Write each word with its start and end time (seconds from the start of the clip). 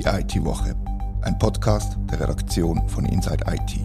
Die 0.00 0.06
IT-Woche, 0.06 0.74
ein 1.20 1.38
Podcast 1.38 1.98
der 2.10 2.20
Redaktion 2.20 2.88
von 2.88 3.04
Inside 3.04 3.44
IT. 3.46 3.80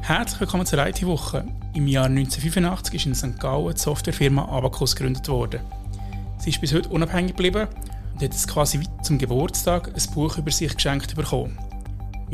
Herzlich 0.00 0.40
willkommen 0.40 0.64
zur 0.64 0.86
IT-Woche. 0.86 1.44
Im 1.74 1.86
Jahr 1.88 2.06
1985 2.06 2.94
ist 2.94 3.04
in 3.04 3.14
St. 3.14 3.38
Gallen 3.38 3.74
die 3.74 3.78
Softwarefirma 3.78 4.46
Abacus 4.46 4.96
gegründet 4.96 5.28
worden. 5.28 5.60
Sie 6.38 6.48
ist 6.48 6.62
bis 6.62 6.72
heute 6.72 6.88
unabhängig 6.88 7.32
geblieben 7.32 7.68
und 8.14 8.14
hat 8.14 8.22
jetzt 8.22 8.48
quasi 8.48 8.80
zum 9.02 9.18
Geburtstag 9.18 9.88
ein 9.88 10.14
Buch 10.14 10.38
über 10.38 10.52
sich 10.52 10.74
geschenkt 10.74 11.14
bekommen. 11.14 11.58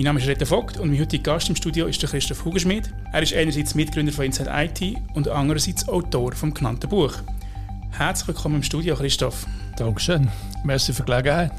Mein 0.01 0.07
Name 0.07 0.21
ist 0.21 0.29
Rita 0.29 0.46
Vogt 0.46 0.79
und 0.79 0.89
mein 0.89 0.98
heutiger 0.98 1.35
Gast 1.35 1.51
im 1.51 1.57
Studio 1.57 1.85
ist 1.85 2.01
der 2.01 2.09
Christoph 2.09 2.47
Hugenschmidt. 2.47 2.91
Er 3.12 3.23
ist 3.23 3.34
einerseits 3.34 3.74
Mitgründer 3.74 4.15
von 4.15 4.24
Inside 4.24 4.48
IT 4.51 4.97
und 5.12 5.29
andererseits 5.29 5.87
Autor 5.91 6.33
vom 6.33 6.55
genannten 6.55 6.88
Buch. 6.88 7.12
Herzlich 7.91 8.29
willkommen 8.29 8.55
im 8.55 8.62
Studio, 8.62 8.97
Christoph. 8.97 9.45
Dankeschön. 9.77 10.27
Merci 10.65 10.95
für 10.95 11.02
die 11.02 11.10
Gelegenheit. 11.12 11.52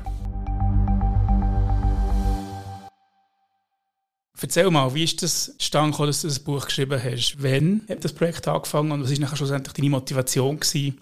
Erzähl 4.42 4.72
mal, 4.72 4.92
wie 4.96 5.04
ist 5.04 5.22
das 5.22 5.54
stand, 5.60 6.00
dass 6.00 6.22
du 6.24 6.28
das 6.28 6.40
Buch 6.40 6.66
geschrieben 6.66 7.00
hast? 7.00 7.36
Wann 7.44 7.84
hat 7.88 8.04
das 8.04 8.12
Projekt 8.12 8.48
angefangen 8.48 8.92
und 8.92 9.04
was 9.04 9.22
war 9.22 9.36
schlussendlich 9.36 9.74
deine 9.74 9.92
Motivation, 9.92 10.60
gewesen, 10.60 10.98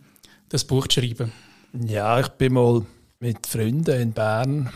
das 0.50 0.66
Buch 0.66 0.90
zu 0.90 1.00
schreiben? 1.00 1.32
Ja, 1.88 2.20
ich 2.20 2.28
bin 2.28 2.52
mal 2.52 2.86
mit 3.22 3.48
Freunden 3.48 3.98
in 3.98 4.12
Bern 4.12 4.70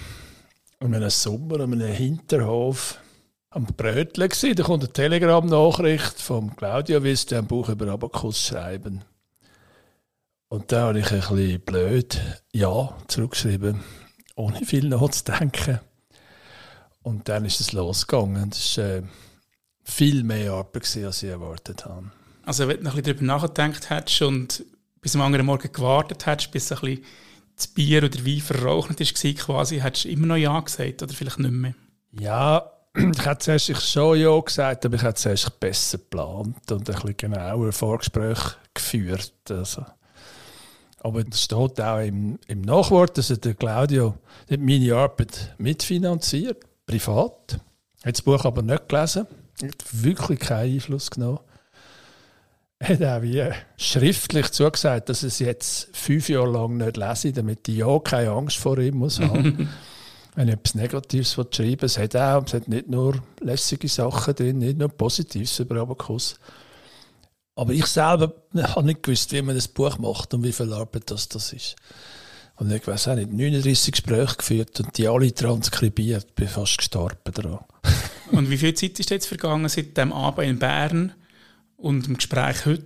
an 0.84 0.94
einem 0.94 1.10
Sommer 1.10 1.62
an 1.62 1.72
einem 1.73 1.94
Hinterhof 1.94 3.00
am 3.52 3.66
Bröteln 3.66 4.28
gewesen. 4.28 4.55
Da 4.55 4.64
kommt 4.64 4.84
eine 4.84 4.92
Telegram-Nachricht 4.92 6.20
von 6.20 6.54
Claudio, 6.58 7.02
willst 7.03 7.31
du 7.31 7.38
ein 7.38 7.48
Buch 7.48 7.70
über 7.70 7.88
Abakus 7.88 8.48
schreiben? 8.48 9.02
Und 10.50 10.73
da 10.73 10.88
habe 10.88 11.00
ich 11.00 11.09
ein 11.09 11.20
bisschen 11.20 11.61
blöd 11.61 12.22
Ja 12.52 12.98
zurückgeschrieben, 13.08 13.80
ohne 14.36 14.66
viel 14.66 14.89
nachzudenken. 14.89 15.80
Und 17.02 17.30
dann 17.30 17.45
ist 17.45 17.61
es 17.61 17.72
losgegangen. 17.72 18.50
Das 18.50 18.78
war 18.78 18.84
äh, 18.84 19.04
viel 19.84 20.23
mehr 20.23 20.52
Arbeit, 20.52 20.98
als 20.98 21.23
ich 21.23 21.30
erwartet 21.30 21.86
habe. 21.86 22.11
Also 22.45 22.67
wenn 22.67 22.78
du 22.78 22.84
noch 22.84 22.95
ein 22.95 23.04
bisschen 23.04 23.17
darüber 23.17 23.34
nachgedacht 23.34 23.89
hättest 23.89 24.22
und 24.22 24.66
bis 25.00 25.16
am 25.16 25.22
anderen 25.22 25.45
Morgen 25.45 25.72
gewartet 25.72 26.26
hättest, 26.26 26.52
bis 26.52 26.72
ein 26.73 26.80
bisschen 26.81 27.06
das 27.56 27.68
Bier 27.68 28.04
oder 28.04 28.26
Wein 28.26 28.42
verraucht 28.42 29.00
war, 29.00 29.34
quasi, 29.34 29.80
hättest 29.80 30.06
du 30.06 30.09
immer 30.09 30.28
noch 30.28 30.36
Ja 30.36 30.59
gesagt 30.59 31.02
oder 31.02 31.14
vielleicht 31.14 31.40
nicht 31.40 31.52
mehr? 31.52 31.76
Ja, 32.12 32.72
ich 32.95 33.26
hätte 33.26 33.40
zuerst 33.40 33.70
ich 33.70 33.80
schon 33.80 34.20
Ja 34.20 34.40
gesagt, 34.40 34.86
aber 34.86 34.95
ich 34.95 35.04
hätte 35.04 35.16
zuerst 35.16 35.60
besser 35.60 35.98
geplant 35.98 36.72
und 36.72 36.90
ein 36.90 36.95
bisschen 36.95 37.18
genauer 37.18 37.72
Vorgespräch 37.72 38.40
geführt. 38.73 39.34
Also. 39.50 39.86
Aber 41.00 41.23
das 41.23 41.42
steht 41.42 41.82
auch 41.82 42.00
im, 42.00 42.40
im 42.48 42.62
Nachwort, 42.62 43.18
dass 43.18 43.28
der 43.28 43.54
Claudio 43.56 44.16
meine 44.50 44.95
Arbeit 44.95 45.54
mitfinanziert, 45.58 46.64
privat. 46.86 47.60
Hat 48.04 48.16
das 48.16 48.22
Buch 48.22 48.45
aber 48.45 48.62
nicht 48.62 48.90
gelesen, 48.90 49.28
hat 49.62 49.84
wirklich 49.92 50.40
keinen 50.40 50.73
Einfluss 50.76 51.10
genommen 51.10 51.40
hat 52.84 53.03
auch 53.03 53.22
wie 53.22 53.44
schriftlich 53.78 54.52
zugesagt, 54.52 55.09
dass 55.09 55.23
es 55.23 55.39
jetzt 55.39 55.89
fünf 55.94 56.30
Jahre 56.30 56.52
lang 56.52 56.78
nicht 56.78 56.98
lese, 56.98 57.31
damit 57.31 57.67
ich 57.67 57.78
ja 57.78 58.00
keine 58.00 58.31
Angst 58.31 58.58
vor 58.58 58.78
ihm 58.78 58.98
muss 58.98 59.20
haben. 59.20 59.70
Wenn 60.36 60.48
ich 60.48 60.56
etwas 60.56 60.76
Negatives 60.76 61.34
schreiben 61.34 61.86
es 61.86 61.98
hat 61.98 62.16
auch, 62.16 62.44
es 62.45 62.54
hat 62.54 62.67
nicht 62.67 62.89
nur 62.89 63.22
lässige 63.39 63.88
Sachen 63.88 64.34
drin, 64.34 64.58
nicht 64.58 64.80
nur 64.80 64.89
Positives 64.89 65.59
über 65.59 65.81
Abakus. 65.81 66.36
Aber 67.56 67.72
ich 67.72 67.86
selber 67.86 68.34
habe 68.56 68.86
nicht 68.86 69.04
gewusst, 69.04 69.31
wie 69.31 69.44
man 69.44 69.56
das 69.56 69.67
Buch 69.67 70.00
macht 70.00 70.34
und 70.34 70.44
wie 70.44 70.52
viel 70.52 70.73
Arbeit 70.73 71.11
das, 71.11 71.30
das 71.30 71.54
ist. 71.54 71.76
Und 72.55 72.71
ich 72.71 72.86
weiß 72.86 73.10
auch 73.10 73.15
nicht, 73.15 73.32
39 73.32 73.92
Gespräche 73.92 74.36
geführt 74.38 74.80
und 74.80 74.98
die 74.98 75.08
alle 75.08 75.33
transkribiert, 75.33 76.33
bin 76.36 76.48
fast 76.48 76.77
gestorben 76.77 77.32
daran. 77.32 77.60
und 78.32 78.50
wie 78.50 78.58
viel 78.58 78.73
Zeit 78.73 79.00
ist 79.00 79.11
jetzt 79.11 79.27
vergangen 79.27 79.70
seit 79.70 79.98
dem 79.98 80.14
Abend 80.14 80.48
in 80.48 80.60
Bern? 80.60 81.14
Und 81.83 82.08
im 82.08 82.16
Gespräch 82.16 82.66
heute? 82.66 82.86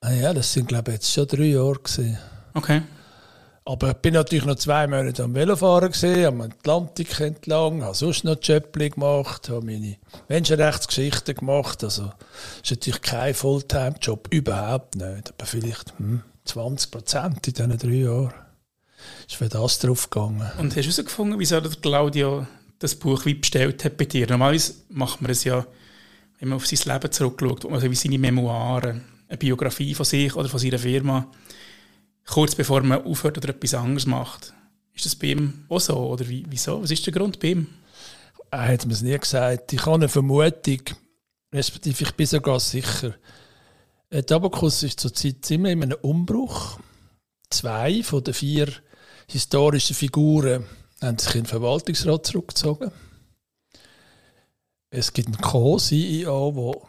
Ah 0.00 0.10
ja, 0.10 0.34
das 0.34 0.52
sind 0.52 0.66
glaube 0.66 0.90
ich 0.90 0.94
jetzt 0.94 1.12
schon 1.12 1.28
drei 1.28 1.44
Jahre 1.44 1.74
gewesen. 1.74 2.18
Okay. 2.54 2.82
Aber 3.64 3.90
ich 3.90 3.96
bin 3.98 4.14
natürlich 4.14 4.44
noch 4.44 4.56
zwei 4.56 4.88
Monate 4.88 5.22
am 5.22 5.32
Velofahren 5.32 5.92
gesehen, 5.92 6.26
am 6.26 6.40
Atlantik 6.40 7.20
entlang, 7.20 7.84
habe 7.84 7.94
sonst 7.94 8.24
noch 8.24 8.42
Jöppli 8.42 8.90
gemacht, 8.90 9.48
habe 9.48 9.64
meine 9.64 9.96
Menschenrechtsgeschichten 10.28 11.36
gemacht. 11.36 11.84
Also 11.84 12.10
ist 12.60 12.72
natürlich 12.72 13.00
kein 13.02 13.32
Fulltime-Job, 13.32 14.26
überhaupt 14.32 14.96
nicht. 14.96 15.32
Aber 15.32 15.46
vielleicht 15.46 15.96
hm, 15.98 16.22
20 16.44 16.90
Prozent 16.90 17.46
in 17.46 17.54
diesen 17.54 17.78
drei 17.78 17.94
Jahren. 17.94 18.34
Ist 19.24 19.36
für 19.36 19.48
das 19.48 19.78
drauf 19.78 20.10
gegangen. 20.10 20.50
Und 20.58 20.74
hast 20.74 20.78
du 20.78 20.90
herausgefunden, 20.90 21.38
wieso 21.38 21.60
der 21.60 21.70
Claudio 21.80 22.48
das 22.80 22.96
Buch 22.96 23.24
wie 23.24 23.34
bestellt 23.34 23.84
hat 23.84 23.96
bei 23.96 24.04
dir? 24.04 24.26
Normalerweise 24.26 24.74
macht 24.88 25.22
man 25.22 25.30
es 25.30 25.44
ja 25.44 25.64
wenn 26.42 26.48
man 26.48 26.56
auf 26.56 26.66
sein 26.66 26.92
Leben 26.92 27.12
zurückschaut, 27.12 27.70
also 27.70 27.88
wie 27.88 27.94
seine 27.94 28.18
Memoiren, 28.18 29.04
eine 29.28 29.38
Biografie 29.38 29.94
von 29.94 30.04
sich 30.04 30.34
oder 30.34 30.48
von 30.48 30.58
seiner 30.58 30.80
Firma, 30.80 31.30
kurz 32.26 32.56
bevor 32.56 32.82
man 32.82 33.04
aufhört 33.04 33.38
oder 33.38 33.50
etwas 33.50 33.74
anderes 33.74 34.06
macht. 34.06 34.52
Ist 34.92 35.06
das 35.06 35.14
bei 35.14 35.28
ihm 35.28 35.66
auch 35.68 35.78
so? 35.78 35.96
Oder 35.96 36.28
wie, 36.28 36.44
wieso? 36.48 36.82
Was 36.82 36.90
ist 36.90 37.06
der 37.06 37.12
Grund 37.12 37.38
bei 37.38 37.50
ihm? 37.50 37.68
Er 38.50 38.72
hat 38.72 38.84
mir 38.84 38.92
es 38.92 39.02
nie 39.02 39.16
gesagt. 39.16 39.72
Ich 39.72 39.86
habe 39.86 39.94
eine 39.94 40.08
Vermutung, 40.08 40.80
respektive 41.54 42.02
ich 42.02 42.12
bin 42.16 42.26
sogar 42.26 42.58
sicher. 42.58 43.14
Der 44.10 44.26
Tabakus 44.26 44.82
ist 44.82 44.98
zurzeit 44.98 45.48
immer 45.52 45.70
in 45.70 45.84
einem 45.84 45.98
Umbruch. 46.02 46.80
Zwei 47.50 48.02
von 48.02 48.24
den 48.24 48.34
vier 48.34 48.66
historischen 49.30 49.94
Figuren 49.94 50.64
haben 51.00 51.18
sich 51.18 51.36
in 51.36 51.42
den 51.42 51.46
Verwaltungsrat 51.46 52.26
zurückgezogen. 52.26 52.90
Es 54.94 55.14
gibt 55.14 55.28
einen 55.28 55.40
Co-CEO, 55.40 56.52
der 56.52 56.88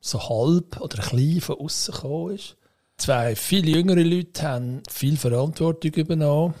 so 0.00 0.20
halb 0.28 0.80
oder 0.80 1.02
ein 1.02 1.10
bisschen 1.10 1.40
von 1.40 1.58
außen 1.58 1.94
gekommen 1.94 2.34
ist. 2.36 2.56
Zwei 2.96 3.34
viel 3.34 3.68
jüngere 3.68 4.04
Leute 4.04 4.42
haben 4.42 4.82
viel 4.88 5.16
Verantwortung 5.16 5.92
übernommen. 5.94 6.54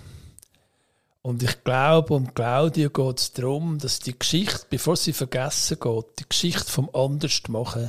Und 1.22 1.44
ich 1.44 1.62
glaube, 1.62 2.14
um 2.14 2.34
Claudio 2.34 2.90
geht 2.90 3.20
es 3.20 3.32
darum, 3.32 3.78
dass 3.78 4.00
die 4.00 4.18
Geschichte, 4.18 4.66
bevor 4.68 4.96
sie 4.96 5.12
vergessen 5.12 5.78
geht, 5.78 6.06
die 6.18 6.28
Geschichte 6.28 6.72
vom 6.72 6.90
Anders 6.92 7.40
machen, 7.46 7.88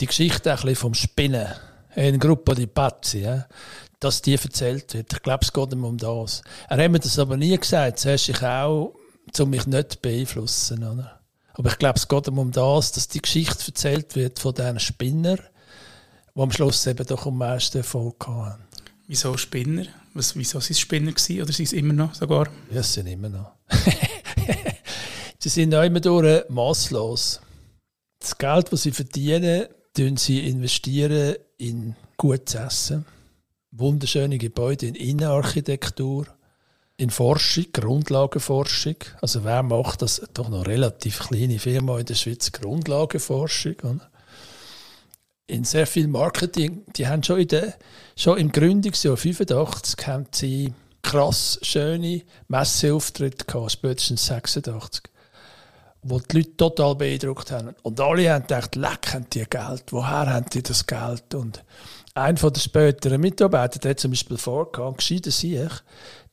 die 0.00 0.06
Geschichte 0.06 0.50
ein 0.50 0.56
bisschen 0.56 0.74
vom 0.74 0.94
Spinnen, 0.94 1.54
in 1.94 2.18
Gruppo 2.18 2.54
di 2.54 2.66
Pazzi, 2.66 3.20
ja, 3.20 3.46
dass 4.00 4.22
die 4.22 4.34
erzählt 4.34 4.92
wird. 4.92 5.12
Ich 5.12 5.22
glaube, 5.22 5.44
es 5.44 5.52
geht 5.52 5.72
ihm 5.72 5.84
um 5.84 5.98
das. 5.98 6.42
Er 6.68 6.82
hat 6.82 6.90
mir 6.90 6.98
das 6.98 7.16
aber 7.20 7.36
nie 7.36 7.56
gesagt, 7.56 8.00
zuerst 8.00 8.28
ich 8.28 8.42
auch, 8.42 8.96
um 9.38 9.50
mich 9.50 9.68
nicht 9.68 9.92
zu 9.92 9.98
beeinflussen. 10.00 10.82
Oder? 10.82 11.15
Aber 11.58 11.70
ich 11.70 11.78
glaube, 11.78 11.96
es 11.96 12.06
geht 12.06 12.28
um 12.28 12.52
das, 12.52 12.92
dass 12.92 13.08
die 13.08 13.22
Geschichte 13.22 13.68
erzählt 13.68 14.14
wird 14.14 14.38
von 14.38 14.54
diesen 14.54 14.78
Spinner, 14.78 15.36
die 15.36 16.40
am 16.40 16.52
Schluss 16.52 16.86
eben 16.86 17.06
doch 17.06 17.26
am 17.26 17.38
meisten 17.38 17.78
Erfolg 17.78 18.26
haben. 18.26 18.62
Wieso 19.06 19.36
Spinner? 19.38 19.86
Was, 20.12 20.36
wieso 20.36 20.60
sind 20.60 20.72
es 20.72 20.80
Spinner 20.80 21.12
gewesen, 21.12 21.42
oder 21.42 21.52
sind 21.52 21.66
es 21.66 21.72
immer 21.72 21.94
noch 21.94 22.14
sogar? 22.14 22.48
Ja, 22.70 22.82
sie 22.82 23.00
sind 23.00 23.06
immer 23.06 23.30
noch. 23.30 23.52
sie 25.38 25.48
sind 25.48 25.74
auch 25.74 25.82
immer 25.82 26.00
durch 26.00 26.44
masslos. 26.50 27.40
Das 28.18 28.36
Geld, 28.36 28.72
das 28.72 28.82
sie 28.82 28.92
verdienen, 28.92 29.66
investieren 29.96 30.16
sie 30.16 30.46
investieren 30.46 31.36
in 31.56 31.96
gutes 32.18 32.54
Essen, 32.54 33.06
wunderschöne 33.70 34.36
Gebäude 34.36 34.86
in 34.86 34.94
Innenarchitektur, 34.94 36.26
in 36.96 37.10
Forschung, 37.10 37.66
Grundlagenforschung. 37.72 38.96
Also 39.20 39.44
wer 39.44 39.62
macht 39.62 40.02
das? 40.02 40.22
Doch 40.34 40.48
noch 40.48 40.66
relativ 40.66 41.18
kleine 41.28 41.58
Firma 41.58 41.98
in 41.98 42.06
der 42.06 42.14
Schweiz, 42.14 42.52
Grundlagenforschung. 42.52 44.00
In 45.46 45.64
sehr 45.64 45.86
viel 45.86 46.08
Marketing. 46.08 46.84
Die 46.96 47.06
haben 47.06 47.22
schon, 47.22 47.40
in 47.40 47.48
der, 47.48 47.74
schon 48.16 48.38
im 48.38 48.50
Gründungsjahr 48.50 49.16
85 49.16 50.06
haben 50.06 50.26
sie 50.32 50.72
krass 51.02 51.58
schöne 51.62 52.22
Messeauftritte 52.48 53.44
gehabt, 53.44 53.72
spätestens 53.72 54.26
86 54.26 55.10
wo 56.08 56.20
die 56.20 56.38
Leute 56.38 56.56
total 56.56 56.94
beeindruckt 56.94 57.50
haben. 57.50 57.74
Und 57.82 58.00
alle 58.00 58.32
haben 58.32 58.42
gedacht, 58.42 58.76
leck, 58.76 59.12
haben 59.12 59.26
die 59.32 59.44
Geld, 59.44 59.84
woher 59.90 60.32
haben 60.32 60.46
die 60.52 60.62
das 60.62 60.86
Geld? 60.86 61.34
Und 61.34 61.64
ein 62.14 62.36
von 62.36 62.52
den 62.52 62.60
späteren 62.60 63.20
Mitarbeitern, 63.20 63.80
der 63.80 63.96
zum 63.96 64.12
Beispiel 64.12 64.38
vorgehabt, 64.38 64.98
gescheiter 64.98 65.30
sich, 65.30 65.70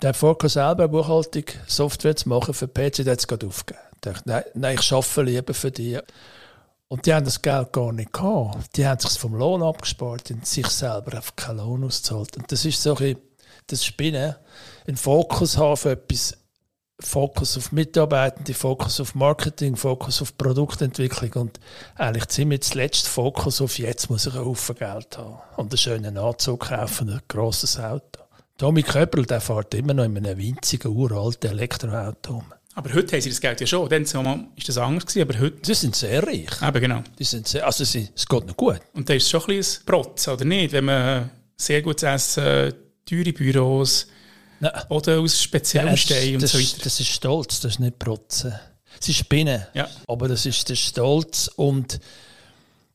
der 0.03 0.13
vorgehabt, 0.13 0.53
selber 0.53 0.87
Buchhaltung, 0.87 1.45
Software 1.65 2.15
zu 2.15 2.29
machen 2.29 2.53
für 2.53 2.67
PC, 2.67 3.03
der 3.03 3.13
hat 3.13 3.19
es 3.19 3.27
gerade 3.27 3.47
aufgegeben. 3.47 3.85
Der 4.03 4.13
dachte, 4.13 4.51
nein, 4.53 4.75
ich 4.79 4.91
arbeite 4.91 5.21
lieber 5.21 5.53
für 5.53 5.71
die. 5.71 5.97
Und 6.89 7.05
die 7.05 7.13
haben 7.13 7.25
das 7.25 7.41
Geld 7.41 7.71
gar 7.71 7.91
nicht 7.93 8.13
gehabt. 8.13 8.75
Die 8.75 8.85
haben 8.85 8.99
sich 8.99 9.17
vom 9.17 9.33
Lohn 9.33 9.63
abgespart 9.63 10.29
und 10.29 10.45
sich 10.45 10.67
selber 10.67 11.17
auf 11.17 11.35
keinen 11.35 11.57
Lohn 11.57 11.83
ausgezahlt. 11.85 12.37
Und 12.37 12.51
das 12.51 12.65
ist 12.65 12.83
so 12.83 12.95
ein 12.97 13.17
das 13.67 13.85
Spinnen, 13.85 14.35
einen 14.85 14.97
Fokus 14.97 15.57
haben 15.57 15.77
für 15.77 15.91
etwas 15.91 16.37
Fokus 16.99 17.57
auf 17.57 17.71
Mitarbeitende, 17.71 18.53
Fokus 18.53 18.99
auf 18.99 19.15
Marketing, 19.15 19.75
Fokus 19.75 20.21
auf 20.21 20.37
Produktentwicklung 20.37 21.33
und 21.43 21.59
eigentlich 21.95 22.27
ziemlich 22.27 22.61
zuletzt 22.61 23.07
Fokus 23.07 23.61
auf 23.61 23.79
jetzt 23.79 24.09
muss 24.09 24.25
ich 24.27 24.35
einen 24.35 24.45
Haufen 24.45 24.75
Geld 24.75 25.17
haben 25.17 25.39
und 25.57 25.71
einen 25.71 25.77
schönen 25.77 26.17
Anzug 26.17 26.67
kaufen, 26.67 27.09
ein 27.09 27.21
grosses 27.27 27.79
Auto. 27.79 28.22
Tommy 28.57 28.83
Köppel, 28.83 29.25
der 29.25 29.41
fährt 29.41 29.73
immer 29.73 29.93
noch 29.93 30.03
in 30.05 30.15
einem 30.17 30.37
winzigen, 30.37 30.91
uralten 30.95 31.49
Elektroauto. 31.51 32.43
Aber 32.75 32.93
heute 32.93 33.13
haben 33.15 33.21
sie 33.21 33.29
das 33.29 33.41
Geld 33.41 33.61
ja 33.61 33.67
schon. 33.67 33.87
Dann 33.89 34.05
war 34.13 34.45
das 34.65 34.77
anders, 34.77 35.05
gewesen, 35.05 35.21
aber 35.29 35.39
heute... 35.39 35.57
Sie 35.63 35.73
sind 35.73 35.95
sehr 35.95 36.23
reich. 36.25 36.49
Eben, 36.61 36.81
genau. 36.81 37.03
Die 37.19 37.23
sind 37.23 37.47
sehr, 37.47 37.65
also 37.65 37.83
sie, 37.83 38.09
es 38.15 38.25
geht 38.27 38.47
noch 38.47 38.57
gut. 38.57 38.79
Und 38.93 39.09
da 39.09 39.13
ist 39.13 39.23
es 39.23 39.29
schon 39.29 39.41
ein 39.41 39.47
bisschen 39.47 39.83
ein 39.83 39.85
Protz, 39.85 40.27
oder 40.27 40.45
nicht? 40.45 40.71
Wenn 40.71 40.85
man 40.85 41.29
sehr 41.55 41.81
gutes 41.81 42.03
Essen, 42.03 42.73
teure 43.05 43.33
Büros 43.33 44.07
Nein. 44.59 44.71
oder 44.89 45.19
aus 45.19 45.41
speziellen 45.41 45.91
das, 45.91 45.99
Steinen 45.99 46.35
und 46.35 46.43
das, 46.43 46.51
so 46.53 46.59
weiter. 46.59 46.77
das 46.83 46.99
ist 46.99 47.09
Stolz, 47.09 47.59
das 47.59 47.73
ist 47.73 47.79
nicht 47.79 47.99
Protzen. 47.99 48.53
Sie 48.99 49.11
ist 49.11 49.17
Spinnen, 49.17 49.65
Ja. 49.73 49.87
aber 50.07 50.27
das 50.27 50.45
ist 50.45 50.69
der 50.69 50.75
Stolz 50.75 51.49
und 51.55 51.99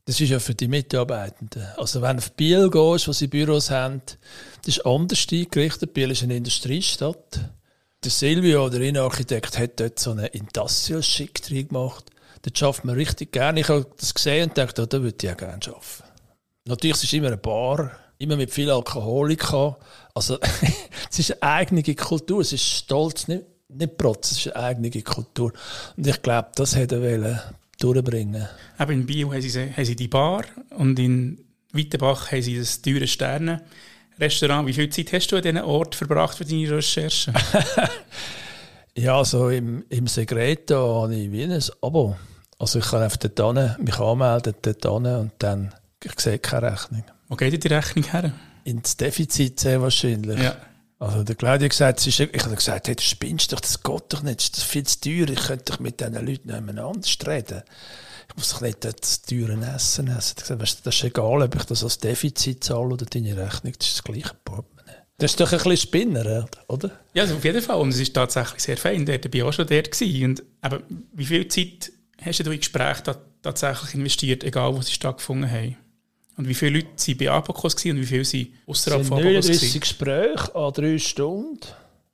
das 0.08 0.22
ist 0.22 0.30
ja 0.30 0.38
für 0.38 0.54
die 0.54 0.68
Mitarbeitenden. 0.68 1.66
Also 1.76 2.00
wenn 2.00 2.16
du 2.16 2.22
auf 2.22 2.32
Biel 2.32 2.70
gehst, 2.70 3.08
wo 3.08 3.12
sie 3.12 3.26
Büros 3.26 3.70
haben, 3.70 4.00
das 4.64 4.78
ist 4.78 4.86
anders 4.86 5.26
eingerichtet. 5.30 5.92
Biel 5.92 6.10
ist 6.10 6.22
eine 6.22 6.34
Industriestadt. 6.34 7.40
Der 8.02 8.10
Silvio, 8.10 8.70
der 8.70 8.80
Innenarchitekt, 8.80 9.58
hat 9.58 9.78
dort 9.78 9.98
so 9.98 10.12
einen 10.12 10.24
Industrial-Schick 10.24 11.42
drin 11.42 11.68
gemacht. 11.68 12.06
Das 12.40 12.58
schafft 12.58 12.86
man 12.86 12.94
richtig 12.94 13.32
gerne. 13.32 13.60
Ich 13.60 13.68
habe 13.68 13.86
das 14.00 14.14
gesehen 14.14 14.48
und 14.48 14.56
dachte, 14.56 14.84
oh, 14.84 14.86
da 14.86 15.02
würde 15.02 15.14
ich 15.20 15.30
auch 15.30 15.36
gerne 15.36 15.60
arbeiten. 15.66 15.82
Natürlich 16.64 16.96
es 16.96 17.04
ist 17.04 17.12
immer 17.12 17.26
eine 17.26 17.36
Bar, 17.36 17.90
immer 18.16 18.36
mit 18.36 18.50
viel 18.50 18.70
Alkoholika. 18.70 19.76
Also 20.14 20.38
es 21.10 21.18
ist 21.18 21.42
eine 21.42 21.52
eigene 21.52 21.82
Kultur, 21.94 22.40
es 22.40 22.54
ist 22.54 22.64
stolz, 22.64 23.28
nicht, 23.28 23.44
nicht 23.68 23.98
Protz, 23.98 24.32
es 24.32 24.38
ist 24.38 24.52
eine 24.54 24.64
eigene 24.64 25.02
Kultur. 25.02 25.52
Und 25.98 26.06
ich 26.06 26.22
glaube, 26.22 26.48
das 26.54 26.76
hätte 26.76 26.94
er 26.94 27.02
wollen 27.02 27.38
durchbringen. 27.78 28.48
Eben 28.78 28.92
in 28.92 29.06
Bio 29.06 29.32
haben 29.32 29.40
sie, 29.40 29.72
haben 29.72 29.84
sie 29.84 29.96
die 29.96 30.08
Bar 30.08 30.44
und 30.70 30.98
in 30.98 31.44
Weitenbach 31.72 32.32
haben 32.32 32.42
sie 32.42 32.58
das 32.58 32.82
teure 32.82 33.06
Sterne-Restaurant. 33.06 34.66
Wie 34.66 34.72
viel 34.72 34.90
Zeit 34.90 35.12
hast 35.12 35.28
du 35.28 35.36
an 35.36 35.42
diesen 35.42 35.58
Ort 35.58 35.94
verbracht 35.94 36.38
für 36.38 36.44
deine 36.44 36.70
Recherchen? 36.70 37.34
Ja, 38.98 39.16
also 39.16 39.48
im, 39.48 39.84
im 39.90 40.08
Segreto 40.08 41.02
habe 41.02 41.14
ich 41.14 41.30
wie 41.30 41.44
ein 41.44 41.62
Abo. 41.82 42.16
Also 42.58 42.80
ich 42.80 42.86
kann 42.86 43.02
einfach 43.02 43.18
dort 43.18 43.78
mich 43.78 43.96
anmelden 44.00 44.54
dort 44.60 44.86
und 44.86 45.30
dann 45.38 45.72
ich 46.02 46.18
sehe 46.18 46.40
keine 46.40 46.72
Rechnung. 46.72 47.04
Wo 47.28 47.36
geht 47.36 47.62
die 47.62 47.68
Rechnung 47.68 48.04
her? 48.10 48.32
Ins 48.64 48.96
Defizit 48.96 49.60
sehr 49.60 49.80
wahrscheinlich. 49.80 50.40
Ja. 50.40 50.56
Also 51.00 51.22
der 51.22 51.36
Claudia 51.36 51.64
hat 51.66 51.70
gesagt, 51.70 52.06
ich 52.06 52.20
habe 52.20 52.54
gesagt, 52.56 52.88
hey, 52.88 52.96
du 52.96 53.02
spinnst 53.02 53.52
doch, 53.52 53.60
das 53.60 53.82
geht 53.82 54.02
doch 54.08 54.22
nicht, 54.22 54.52
das 54.52 54.64
ist 54.64 54.68
viel 54.68 54.82
zu 54.84 55.00
teuer, 55.00 55.28
ich 55.28 55.40
könnte 55.46 55.72
doch 55.72 55.78
mit 55.78 56.00
diesen 56.00 56.14
Leuten 56.14 56.48
nicht 56.48 56.78
anders 56.78 57.18
reden. 57.26 57.62
Ich 58.28 58.36
muss 58.36 58.50
doch 58.50 58.60
nicht 58.60 58.84
das 58.84 59.22
teure 59.22 59.52
Essen 59.74 60.08
essen. 60.08 60.34
Ich 60.42 60.50
habe 60.50 60.58
gesagt, 60.58 60.86
das 60.86 60.94
ist 60.96 61.04
egal, 61.04 61.42
ob 61.42 61.54
ich 61.54 61.64
das 61.64 61.84
als 61.84 61.98
Defizit 61.98 62.64
zahle 62.64 62.88
oder 62.94 63.06
deine 63.06 63.36
Rechnung, 63.36 63.72
das 63.78 63.88
ist 63.88 63.98
das 63.98 64.04
gleiche 64.04 64.34
Portemonnaie. 64.44 64.92
Das 65.18 65.30
ist 65.32 65.40
doch 65.40 65.50
ein 65.50 65.58
bisschen 65.58 65.76
Spinner, 65.76 66.46
oder? 66.68 66.90
Ja, 67.14 67.22
also 67.22 67.36
auf 67.36 67.44
jeden 67.44 67.62
Fall. 67.62 67.78
Und 67.80 67.88
es 67.90 67.98
ist 68.00 68.14
tatsächlich 68.14 68.62
sehr 68.62 68.76
fein. 68.76 69.04
Dort 69.06 69.34
war 69.34 69.46
auch 69.48 69.52
schon. 69.52 69.66
Gewesen. 69.66 70.24
Und 70.24 70.42
aber 70.60 70.82
wie 71.12 71.24
viel 71.26 71.48
Zeit 71.48 71.90
hast 72.22 72.44
du 72.46 72.50
in 72.50 72.58
Gespräche 72.58 73.02
ta- 73.02 73.20
tatsächlich 73.42 73.94
investiert, 73.94 74.44
egal 74.44 74.74
wo 74.76 74.82
sie 74.82 74.92
stattgefunden 74.92 75.50
haben? 75.50 75.76
Und 76.38 76.48
wie 76.48 76.54
viele 76.54 76.78
Leute 76.78 76.88
waren 76.88 77.18
bei 77.18 77.30
Abacus 77.30 77.74
und 77.74 77.96
wie 77.96 78.06
viele 78.06 78.24
sind 78.24 78.52
Es 78.62 78.68
außerhalb 78.68 79.02
sind 79.02 79.08
von 79.08 79.18
Abacus? 79.18 79.46
39 79.48 79.60
gewesen? 79.60 79.80
Gespräche 79.80 80.54
an 80.54 80.72
drei 80.72 80.98
Stunden, 80.98 81.60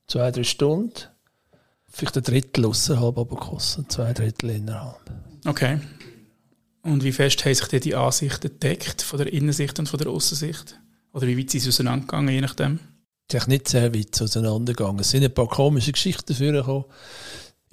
zwei, 0.07 0.31
drei 0.31 0.45
Stunden. 0.45 0.95
Vielleicht 1.91 2.17
ein 2.17 2.23
Drittel 2.23 2.65
außerhalb 2.65 3.19
Abakos 3.19 3.77
und 3.77 3.93
zwei 3.93 4.15
Drittel 4.15 4.51
innerhalb. 4.51 5.13
Okay. 5.45 5.79
Und 6.81 7.05
wie 7.05 7.13
fest 7.13 7.45
haben 7.45 7.55
sich 7.55 7.69
denn 7.69 7.81
die 7.83 7.95
Ansichten 7.95 8.49
gedeckt, 8.49 9.03
von 9.03 9.19
der 9.19 9.31
Innensicht 9.31 9.79
und 9.79 9.91
von 9.91 9.99
der 9.99 10.09
Außensicht? 10.09 10.81
Oder 11.13 11.27
wie 11.27 11.39
weit 11.39 11.51
sind 11.51 11.61
sie 11.61 11.69
auseinandergegangen, 11.69 12.35
je 12.35 12.41
nachdem? 12.41 12.81
Es 13.29 13.35
ist 13.35 13.49
nicht 13.49 13.69
sehr 13.69 13.95
weit 13.95 14.21
auseinandergegangen. 14.21 15.01
Es 15.01 15.11
sind 15.11 15.23
ein 15.25 15.35
paar 15.35 15.49
komische 15.49 15.93
Geschichten 15.93 16.35
vorgekommen. 16.35 16.85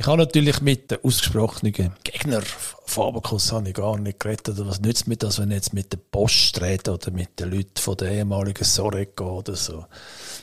Ich 0.01 0.07
habe 0.07 0.17
natürlich 0.17 0.61
mit 0.61 0.89
den 0.89 0.97
ausgesprochenen 1.03 1.73
Gegnern 1.73 2.41
von 2.87 3.09
Abacus 3.09 3.51
habe 3.51 3.69
ich 3.69 3.75
gar 3.75 3.99
nicht 3.99 4.19
geredet. 4.19 4.49
Oder 4.49 4.65
was 4.65 4.81
nützt 4.81 5.07
mir 5.07 5.15
das, 5.15 5.37
wenn 5.37 5.51
ich 5.51 5.57
jetzt 5.57 5.75
mit 5.75 5.93
der 5.93 5.99
Post 5.99 6.59
rede 6.59 6.91
oder 6.91 7.11
mit 7.11 7.39
den 7.39 7.51
Leuten 7.51 7.77
von 7.77 7.97
der 7.97 8.09
ehemaligen 8.09 8.63
Soreco 8.63 9.37
oder 9.37 9.55
so. 9.55 9.85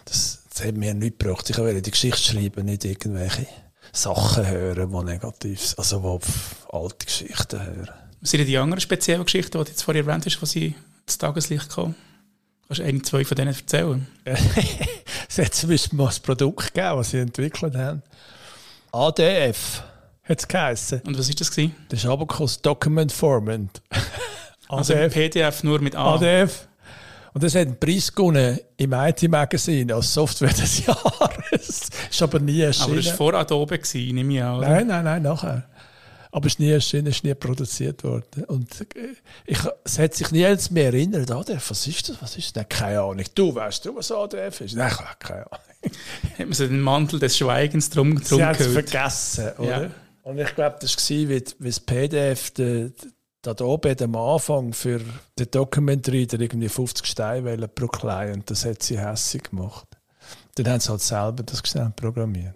Das, 0.04 0.44
das 0.48 0.64
hat 0.64 0.76
mir 0.76 0.94
nichts 0.94 1.18
gebracht. 1.18 1.50
Ich 1.50 1.58
wollte 1.58 1.82
die 1.82 1.90
Geschichte 1.90 2.22
schreiben, 2.22 2.66
nicht 2.66 2.84
irgendwelche 2.84 3.48
Sachen 3.92 4.46
hören, 4.46 4.92
die 4.92 5.04
negativ 5.04 5.60
sind. 5.60 5.78
Also, 5.80 6.20
die 6.22 6.76
alte 6.76 7.04
Geschichten 7.04 7.60
hören. 7.60 7.90
Was 8.20 8.30
sind 8.30 8.46
die 8.46 8.58
anderen 8.58 8.80
speziellen 8.80 9.24
Geschichten, 9.24 9.58
die 9.58 9.64
du 9.64 9.70
jetzt 9.70 9.82
vorher 9.82 10.06
erwähnt 10.06 10.24
hast, 10.24 10.38
die 10.40 10.46
sie 10.46 10.74
ins 11.04 11.18
Tageslicht 11.18 11.68
kommen? 11.70 11.96
Kannst 12.68 12.78
du 12.78 12.84
ein, 12.84 13.02
zwei 13.02 13.24
von 13.24 13.34
denen 13.34 13.54
erzählen? 13.56 14.06
Es 15.28 15.36
hat 15.36 15.52
zum 15.52 15.70
Beispiel 15.70 15.96
mal 15.98 16.08
ein 16.08 16.22
Produkt 16.22 16.72
gegeben, 16.72 16.96
das 16.96 17.10
sie 17.10 17.18
entwickelt 17.18 17.74
haben. 17.74 18.02
ADF 18.92 19.82
hat 20.24 20.38
es 20.40 20.46
geheißen. 20.48 21.00
Und 21.06 21.18
was 21.18 21.28
ist 21.28 21.40
das 21.40 21.50
gewesen? 21.50 21.74
Das 21.88 22.00
ist 22.00 22.06
Abacus 22.06 22.60
Document 22.62 23.12
Format. 23.12 23.82
Also 24.70 24.92
ADF. 24.92 25.14
PDF 25.14 25.62
nur 25.64 25.80
mit 25.80 25.96
A. 25.96 26.16
ADF. 26.16 26.68
Und 27.32 27.42
das 27.42 27.54
hat 27.54 27.68
einen 27.68 27.80
Preis 27.80 28.12
gewonnen 28.14 28.58
im 28.76 28.92
IT-Magazin 28.92 29.90
als 29.90 30.12
Software 30.12 30.52
des 30.52 30.84
Jahres. 30.86 31.88
ist 32.10 32.22
aber 32.22 32.38
nie 32.38 32.60
erschienen. 32.60 32.88
Aber 32.90 32.96
das 32.96 33.06
war 33.06 33.14
vor 33.14 33.32
Adobe, 33.34 33.78
gewesen, 33.78 34.14
nehme 34.14 34.34
ich 34.34 34.42
an. 34.42 34.60
nein, 34.60 34.86
nein, 34.86 35.04
nein, 35.04 35.22
nachher. 35.22 35.64
Aber 36.38 36.46
es 36.46 36.52
ist 36.52 36.60
nie 36.60 36.70
erschienen, 36.70 37.08
es 37.08 37.16
ist 37.16 37.24
nie 37.24 37.34
produziert 37.34 38.04
worden. 38.04 38.44
Und 38.44 38.80
äh, 38.80 39.16
ich, 39.44 39.58
es 39.82 39.98
hat 39.98 40.14
sich 40.14 40.30
nie 40.30 40.38
jetzt 40.38 40.70
mehr 40.70 40.84
erinnert, 40.84 41.32
ADF, 41.32 41.70
was 41.70 41.84
ist 41.88 42.08
das? 42.08 42.22
Was 42.22 42.36
ist 42.36 42.54
das? 42.54 42.60
Nein, 42.62 42.68
keine 42.68 43.00
Ahnung. 43.00 43.24
Du 43.34 43.52
weißt 43.52 43.84
du, 43.84 43.96
was 43.96 44.12
ADF 44.12 44.60
ist? 44.60 44.76
Nein, 44.76 44.92
keine 45.18 45.50
Ahnung. 45.50 45.64
Hat 46.38 46.38
man 46.38 46.52
so 46.52 46.68
den 46.68 46.80
Mantel 46.80 47.18
des 47.18 47.36
Schweigens 47.36 47.90
drum, 47.90 48.18
Sie 48.18 48.28
drum 48.36 48.42
haben 48.42 48.52
es 48.52 48.58
gehüllt. 48.58 48.88
vergessen, 48.88 49.50
oder? 49.58 49.82
Ja. 49.82 49.90
Und 50.22 50.38
ich 50.38 50.54
glaube, 50.54 50.76
das 50.80 50.94
war, 50.96 51.16
wie, 51.16 51.44
wie 51.58 51.68
das 51.68 51.80
PDF, 51.80 52.52
der, 52.52 52.90
der 53.44 53.50
Adobe 53.50 53.90
hat 53.90 54.02
am 54.02 54.14
Anfang 54.14 54.72
für 54.74 55.00
den 55.36 55.50
Document 55.50 56.08
Reader 56.08 56.38
irgendwie 56.38 56.68
50 56.68 57.04
Steine 57.04 57.46
wollen 57.46 57.68
pro 57.74 57.88
Client. 57.88 58.48
Das 58.48 58.64
hat 58.64 58.80
sie 58.80 58.96
hässlich 58.96 59.42
gemacht. 59.42 59.88
Dann 60.54 60.68
haben 60.68 60.78
sie 60.78 60.88
halt 60.88 61.00
selber 61.00 61.42
das 61.42 61.64
gesamt 61.64 61.96
programmiert. 61.96 62.54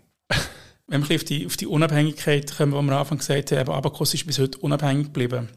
Wenn 0.92 1.08
wir 1.08 1.16
auf 1.16 1.24
die, 1.24 1.46
auf 1.46 1.56
die 1.56 1.66
Unabhängigkeit 1.66 2.54
kommen, 2.54 2.72
die 2.72 2.76
wir 2.76 2.92
am 2.92 2.98
Anfang 3.00 3.16
gesagt 3.16 3.50
haben, 3.52 3.70
Abacus 3.72 4.12
ist 4.12 4.26
bis 4.26 4.38
heute 4.38 4.58
unabhängig 4.58 5.06
geblieben. 5.06 5.48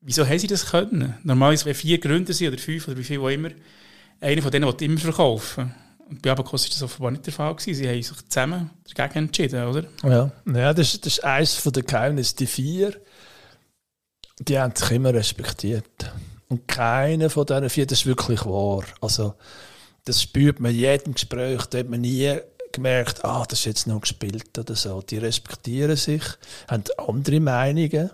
Wieso 0.00 0.26
haben 0.26 0.38
sie 0.38 0.48
das 0.48 0.66
können? 0.66 1.14
Normalerweise, 1.22 1.64
wenn 1.66 1.74
vier 1.76 1.98
Gründer 1.98 2.32
sind 2.32 2.48
oder 2.48 2.58
fünf 2.58 2.88
oder 2.88 2.96
wie 2.98 3.04
viel 3.04 3.20
auch 3.20 3.28
immer, 3.28 3.50
einer 4.20 4.42
von 4.42 4.50
denen 4.50 4.66
will 4.66 4.74
immer 4.84 4.98
verkaufen. 4.98 5.72
Und 6.08 6.22
bei 6.22 6.32
Abacus 6.32 6.64
ist 6.64 6.74
das 6.74 6.82
offenbar 6.82 7.12
nicht 7.12 7.24
der 7.26 7.32
Fall 7.32 7.54
gewesen. 7.54 7.74
Sie 7.74 7.88
haben 7.88 8.02
sich 8.02 8.28
zusammen 8.28 8.70
dagegen 8.96 9.26
entschieden, 9.26 9.64
oder? 9.64 9.84
Ja, 10.02 10.32
ja 10.52 10.74
das, 10.74 10.94
ist- 10.94 11.06
das 11.06 11.12
ist 11.18 11.24
eines 11.24 11.54
von 11.54 11.72
den 11.72 11.84
Geheimnissen. 11.86 12.36
Die 12.38 12.46
vier, 12.46 12.94
die 14.40 14.58
haben 14.58 14.74
sich 14.74 14.90
immer 14.90 15.14
respektiert. 15.14 15.84
Und 16.48 16.66
keiner 16.66 17.30
von 17.30 17.46
diesen 17.46 17.70
vier, 17.70 17.86
das 17.86 18.00
ist 18.00 18.06
wirklich 18.06 18.44
wahr. 18.44 18.82
Also, 19.00 19.34
das 20.04 20.22
spürt 20.22 20.58
man 20.60 20.72
in 20.72 20.78
jedem 20.78 21.14
Gespräch. 21.14 21.64
Da 21.66 21.78
hat 21.78 21.88
man 21.88 22.00
nie 22.00 22.38
gemerkt, 22.78 23.24
ah, 23.24 23.44
das 23.48 23.60
ist 23.60 23.64
jetzt 23.66 23.86
noch 23.86 24.00
gespielt 24.00 24.58
oder 24.58 24.74
so. 24.74 25.02
Die 25.02 25.18
respektieren 25.18 25.96
sich, 25.96 26.22
haben 26.68 26.84
andere 26.96 27.40
Meinungen. 27.40 28.10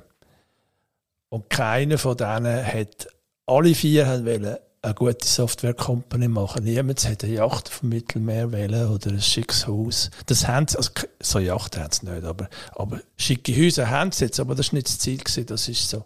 Und 1.28 1.50
keiner 1.50 1.98
von 1.98 2.16
denen 2.16 2.64
hat, 2.66 3.08
alle 3.46 3.74
vier 3.74 4.06
haben 4.06 4.24
wollen 4.26 4.56
eine 4.82 4.94
gute 4.94 5.26
Software-Company 5.26 6.28
machen. 6.28 6.64
Niemand 6.64 7.08
hat 7.08 7.24
eine 7.24 7.32
Yacht 7.32 7.68
vom 7.70 7.88
Mittelmeer 7.88 8.52
wählen 8.52 8.88
oder 8.90 9.10
ein 9.10 9.20
schickes 9.20 9.66
Haus. 9.66 10.10
Das 10.26 10.46
haben 10.46 10.68
sie, 10.68 10.76
also 10.76 10.90
so 11.20 11.38
Yachten 11.38 11.82
haben 11.82 11.90
sie 11.92 12.06
nicht, 12.06 12.24
aber, 12.24 12.48
aber 12.72 13.00
schicke 13.16 13.56
Häuser 13.56 13.88
haben 13.88 14.12
sie 14.12 14.26
jetzt, 14.26 14.38
aber 14.40 14.54
das 14.54 14.72
war 14.72 14.76
nicht 14.76 14.88
das 14.88 14.98
Ziel. 14.98 15.16
Gewesen. 15.18 15.46
Das 15.46 15.68
ist 15.68 15.88
so 15.88 16.04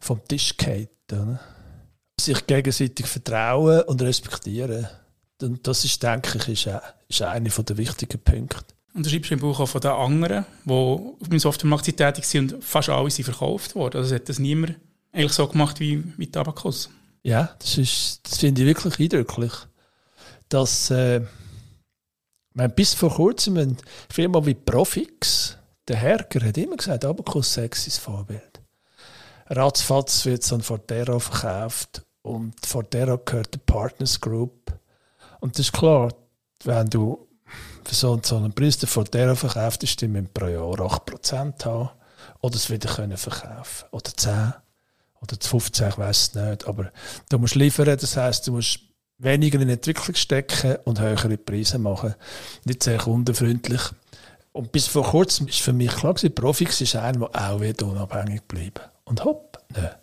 vom 0.00 0.20
Tisch 0.26 0.56
gefallen. 0.56 0.88
Oder? 1.12 1.40
Sich 2.20 2.46
gegenseitig 2.46 3.06
vertrauen 3.06 3.82
und 3.82 4.02
respektieren. 4.02 4.88
Und 5.42 5.66
das 5.66 5.84
ist, 5.84 6.02
denke 6.02 6.38
ich, 6.38 6.48
ist, 6.48 6.68
auch- 6.74 6.82
ist 7.14 7.22
einer 7.22 7.48
der 7.48 7.76
wichtigen 7.76 8.20
Punkte. 8.20 8.74
Und 8.94 9.04
du 9.04 9.10
schreibst 9.10 9.32
im 9.32 9.40
Buch 9.40 9.58
auch 9.58 9.66
von 9.66 9.80
den 9.80 9.90
anderen, 9.90 10.46
die 10.64 10.72
auf 10.72 11.28
dem 11.28 11.38
Softwaremarkt 11.38 11.96
tätig 11.96 12.24
sind 12.24 12.52
und 12.52 12.64
fast 12.64 12.88
alle 12.88 13.10
sind 13.10 13.24
verkauft 13.24 13.74
worden. 13.74 13.98
Also 13.98 14.14
hat 14.14 14.28
das 14.28 14.38
niemand 14.38 14.76
eigentlich 15.12 15.32
so 15.32 15.46
gemacht 15.48 15.80
wie, 15.80 16.02
wie 16.16 16.26
die 16.26 16.38
Abacus. 16.38 16.90
Ja, 17.22 17.56
das, 17.58 17.78
ist, 17.78 18.20
das 18.22 18.38
finde 18.38 18.62
ich 18.62 18.68
wirklich 18.68 19.00
eindrücklich. 19.00 19.52
Dass, 20.48 20.90
äh, 20.90 21.22
ich 21.22 21.26
meine, 22.52 22.68
bis 22.68 22.94
vor 22.94 23.10
kurzem 23.10 23.56
eine 23.56 23.76
Firma 24.08 24.44
wie 24.46 24.54
Profix, 24.54 25.56
der 25.88 25.96
Herger 25.96 26.46
hat 26.46 26.58
immer 26.58 26.76
gesagt, 26.76 27.04
Abacus 27.04 27.54
sei 27.54 27.68
sein 27.72 28.00
Vorbild. 28.00 28.60
Ratzfatz 29.48 30.24
wird 30.24 30.42
es 30.42 30.52
an 30.52 30.62
Forterra 30.62 31.18
verkauft 31.18 32.02
und 32.22 32.54
Forterra 32.64 33.18
gehört 33.24 33.54
der 33.54 33.60
Partners 33.60 34.20
Group. 34.20 34.72
Und 35.40 35.58
das 35.58 35.66
ist 35.66 35.72
klar, 35.72 36.10
wenn 36.66 36.88
du 36.88 37.28
so, 37.90 38.18
so 38.22 38.36
einen 38.36 38.52
Preis 38.52 38.78
der 38.78 38.88
Fortero 38.88 39.34
verkauft 39.34 39.82
ist, 39.82 40.00
die 40.00 40.08
pro 40.08 40.46
Jahr 40.46 40.80
8% 40.80 41.64
haben 41.64 41.90
oder 42.40 42.56
es 42.56 42.70
wieder 42.70 42.92
können 42.92 43.16
verkaufen 43.16 43.86
oder 43.90 44.10
10 44.16 44.52
oder 45.20 45.36
15, 45.40 45.88
ich 45.88 45.98
weiß 45.98 46.18
es 46.18 46.34
nicht. 46.34 46.66
Aber 46.66 46.90
du 47.28 47.38
musst 47.38 47.54
liefern, 47.54 47.86
das 47.86 48.16
heißt, 48.16 48.46
du 48.46 48.52
musst 48.52 48.80
weniger 49.18 49.60
in 49.60 49.68
Entwicklung 49.68 50.14
stecken 50.14 50.76
und 50.84 51.00
höhere 51.00 51.36
Preise 51.38 51.78
machen. 51.78 52.14
Nicht 52.64 52.82
sehr 52.82 52.98
kundenfreundlich. 52.98 53.82
Und 54.52 54.70
bis 54.70 54.86
vor 54.86 55.04
kurzem 55.04 55.48
ist 55.48 55.60
für 55.60 55.72
mich 55.72 55.90
klar 55.90 56.14
Profix 56.14 56.80
ist 56.80 56.96
einer, 56.96 57.28
der 57.28 57.52
auch 57.52 57.60
wieder 57.60 57.86
unabhängig 57.86 58.42
bleiben. 58.42 58.84
Und 59.04 59.24
hopp, 59.24 59.58
ne. 59.74 59.96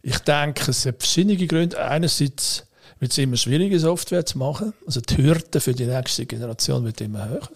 Ich 0.00 0.18
denke, 0.20 0.70
es 0.70 0.86
hat 0.86 1.02
verschiedene 1.02 1.46
Gründe. 1.46 1.78
Einerseits 1.78 2.67
wird 2.98 3.12
es 3.12 3.18
immer 3.18 3.36
schwieriger, 3.36 3.78
Software 3.78 4.26
zu 4.26 4.38
machen. 4.38 4.72
Also 4.86 5.00
die 5.00 5.18
Hürde 5.18 5.60
für 5.60 5.74
die 5.74 5.86
nächste 5.86 6.26
Generation 6.26 6.84
wird 6.84 7.00
immer 7.00 7.28
höher. 7.28 7.48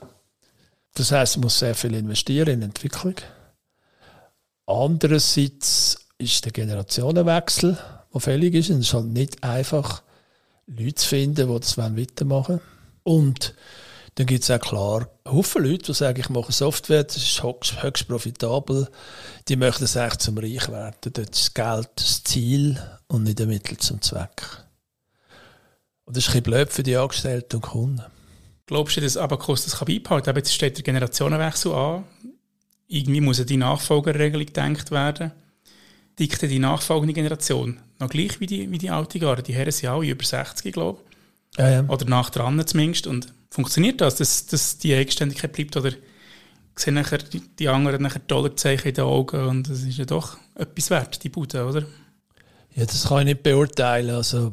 Das 0.94 1.10
heißt, 1.10 1.36
man 1.36 1.44
muss 1.44 1.58
sehr 1.58 1.74
viel 1.74 1.94
investieren 1.94 2.48
in 2.48 2.62
Entwicklung. 2.62 3.14
Andererseits 4.66 5.98
ist 6.18 6.44
der 6.44 6.52
Generationenwechsel, 6.52 7.78
der 8.12 8.20
fällig 8.20 8.54
ist. 8.54 8.70
Und 8.70 8.80
es 8.80 8.88
ist 8.88 8.94
halt 8.94 9.06
nicht 9.06 9.42
einfach, 9.42 10.02
Leute 10.66 10.94
zu 10.94 11.08
finden, 11.08 11.48
die 11.48 11.60
das 11.60 11.78
weitermachen 11.78 12.60
wollen. 12.60 12.60
Und 13.02 13.54
dann 14.14 14.26
gibt 14.26 14.44
es 14.44 14.50
auch 14.50 14.60
klar 14.60 15.08
Haufen 15.26 15.64
Leute, 15.64 15.84
die 15.84 15.94
sagen, 15.94 16.20
ich 16.20 16.28
mache 16.28 16.52
Software, 16.52 17.04
das 17.04 17.16
ist 17.16 17.42
höchst, 17.42 17.82
höchst 17.82 18.08
profitabel. 18.08 18.88
Die 19.48 19.56
möchten 19.56 19.84
es 19.84 19.96
eigentlich 19.96 20.18
zum 20.18 20.36
Reich 20.36 20.68
werden. 20.68 20.96
Dort 21.00 21.18
ist 21.30 21.54
Geld 21.54 21.88
das 21.96 22.22
Ziel 22.22 22.78
und 23.08 23.22
nicht 23.22 23.40
ein 23.40 23.48
Mittel 23.48 23.78
zum 23.78 24.02
Zweck. 24.02 24.42
Und 26.04 26.16
das 26.16 26.24
ist 26.24 26.30
ein 26.30 26.42
bisschen 26.42 26.42
blöd 26.42 26.72
für 26.72 26.82
die 26.82 26.96
Angestellten 26.96 27.56
und 27.56 27.62
Kunden. 27.62 28.02
Glaubst 28.66 28.96
du, 28.96 29.00
dass 29.00 29.16
Abacus 29.16 29.64
das 29.64 29.78
beibehalten 29.78 30.26
kann? 30.26 30.36
Jetzt 30.36 30.54
steht 30.54 30.76
der 30.76 30.84
Generationenwechsel 30.84 31.72
an. 31.72 32.04
Irgendwie 32.88 33.20
muss 33.20 33.44
die 33.44 33.56
Nachfolgerregelung 33.56 34.46
gedacht 34.46 34.90
werden. 34.90 35.32
Dickt 36.18 36.42
die 36.42 36.58
nachfolgende 36.58 37.14
Generation 37.14 37.80
noch 38.02 38.10
gleich 38.10 38.40
wie 38.40 38.46
die, 38.46 38.70
wie 38.70 38.78
die 38.78 38.90
alte 38.90 39.18
Garde? 39.18 39.42
Die 39.42 39.54
Herren 39.54 39.72
sind 39.72 39.88
alle 39.88 40.06
über 40.06 40.24
60, 40.24 40.72
glaube 40.72 41.00
ich. 41.52 41.58
Ja, 41.58 41.70
ja. 41.70 41.84
Oder 41.88 42.04
nach 42.06 42.30
dran 42.30 42.64
zumindest. 42.66 43.06
Und 43.06 43.32
funktioniert 43.50 44.00
das, 44.00 44.16
dass, 44.16 44.46
dass 44.46 44.78
die 44.78 44.94
Eigenständigkeit 44.94 45.52
bleibt? 45.52 45.76
Oder 45.76 45.92
sehen 46.74 46.94
nachher 46.94 47.18
die, 47.18 47.40
die 47.40 47.68
anderen 47.68 48.02
nachher 48.02 48.20
Dollarzeichen 48.26 48.88
in 48.88 48.94
den 48.94 49.04
Augen 49.04 49.46
und 49.46 49.68
es 49.68 49.82
ist 49.82 49.98
ja 49.98 50.04
doch 50.04 50.38
etwas 50.54 50.90
wert, 50.90 51.22
die 51.22 51.28
Bude, 51.28 51.66
oder? 51.66 51.82
Ja, 52.74 52.86
das 52.86 53.06
kann 53.06 53.20
ich 53.20 53.34
nicht 53.34 53.42
beurteilen. 53.42 54.14
Also, 54.14 54.52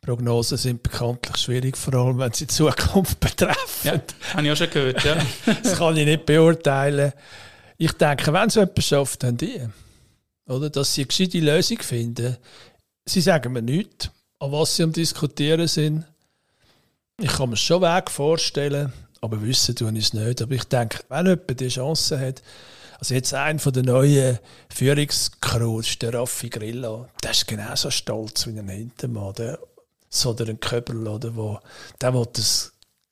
Prognosen 0.00 0.56
sind 0.56 0.82
bekanntlich 0.82 1.36
schwierig, 1.36 1.76
vor 1.76 1.94
allem 1.94 2.18
wenn 2.18 2.32
sie 2.32 2.46
die 2.46 2.54
Zukunft 2.54 3.20
betreffen. 3.20 3.56
Ja, 3.84 4.00
habe 4.34 4.46
ich 4.46 4.52
auch 4.52 4.56
schon 4.56 4.70
gehört, 4.70 5.04
ja. 5.04 5.16
das 5.62 5.76
kann 5.76 5.96
ich 5.96 6.06
nicht 6.06 6.24
beurteilen. 6.24 7.12
Ich 7.76 7.92
denke, 7.92 8.32
wenn 8.32 8.48
es 8.48 8.54
jemand 8.54 8.82
schafft, 8.82 9.22
dann 9.22 9.36
die. 9.36 9.60
Oder? 10.46 10.70
Dass 10.70 10.94
sie 10.94 11.02
eine 11.02 11.08
gescheite 11.08 11.38
Lösung 11.38 11.78
finden. 11.78 12.36
Sie 13.06 13.20
sagen 13.20 13.52
mir 13.52 13.62
nichts, 13.62 14.10
an 14.38 14.52
was 14.52 14.76
sie 14.76 14.82
am 14.82 14.92
Diskutieren 14.92 15.68
sind. 15.68 16.04
Ich 17.20 17.32
kann 17.32 17.50
mir 17.50 17.56
schon 17.56 17.82
Weg 17.82 18.10
vorstellen, 18.10 18.92
aber 19.20 19.42
wissen 19.42 19.76
tue 19.76 19.92
ich 19.92 20.06
es 20.06 20.12
nicht. 20.14 20.40
Aber 20.40 20.54
ich 20.54 20.64
denke, 20.64 21.00
wenn 21.08 21.26
jemand 21.26 21.60
die 21.60 21.68
Chance 21.68 22.18
hat, 22.18 22.42
also 22.98 23.14
jetzt 23.14 23.32
ein 23.32 23.58
von 23.58 23.72
den 23.72 23.86
neuen 23.86 24.38
Führungscrews, 24.68 25.98
der 25.98 26.14
Raffi 26.14 26.50
Grillo, 26.50 27.06
der 27.22 27.30
ist 27.30 27.46
genauso 27.46 27.90
stolz 27.90 28.46
wie 28.46 28.58
ein 28.58 28.68
Hintermann. 28.68 29.34
Der, 29.34 29.58
so 30.10 30.36
ein 30.36 30.60
Köbel, 30.60 31.06
oder, 31.06 31.34
wo, 31.34 31.58
der 32.00 32.12
will 32.12 32.26
ein 32.26 32.44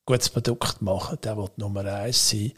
gutes 0.05 0.29
Produkt 0.29 0.83
machen, 0.83 1.19
der 1.23 1.37
will 1.37 1.49
Nummer 1.57 1.85
eins 1.85 2.29
sein, 2.29 2.53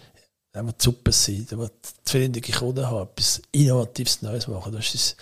der 0.55 0.65
will 0.65 0.75
super 0.79 1.13
sein, 1.13 1.47
der 1.51 1.59
will 1.59 1.71
zufriedene 2.05 2.41
Kunden 2.41 2.87
haben, 2.87 3.09
etwas 3.09 3.43
Innovatives 3.53 4.23
Neues 4.23 4.49
machen. 4.49 4.73
Das 4.73 4.95
ist, 4.95 5.17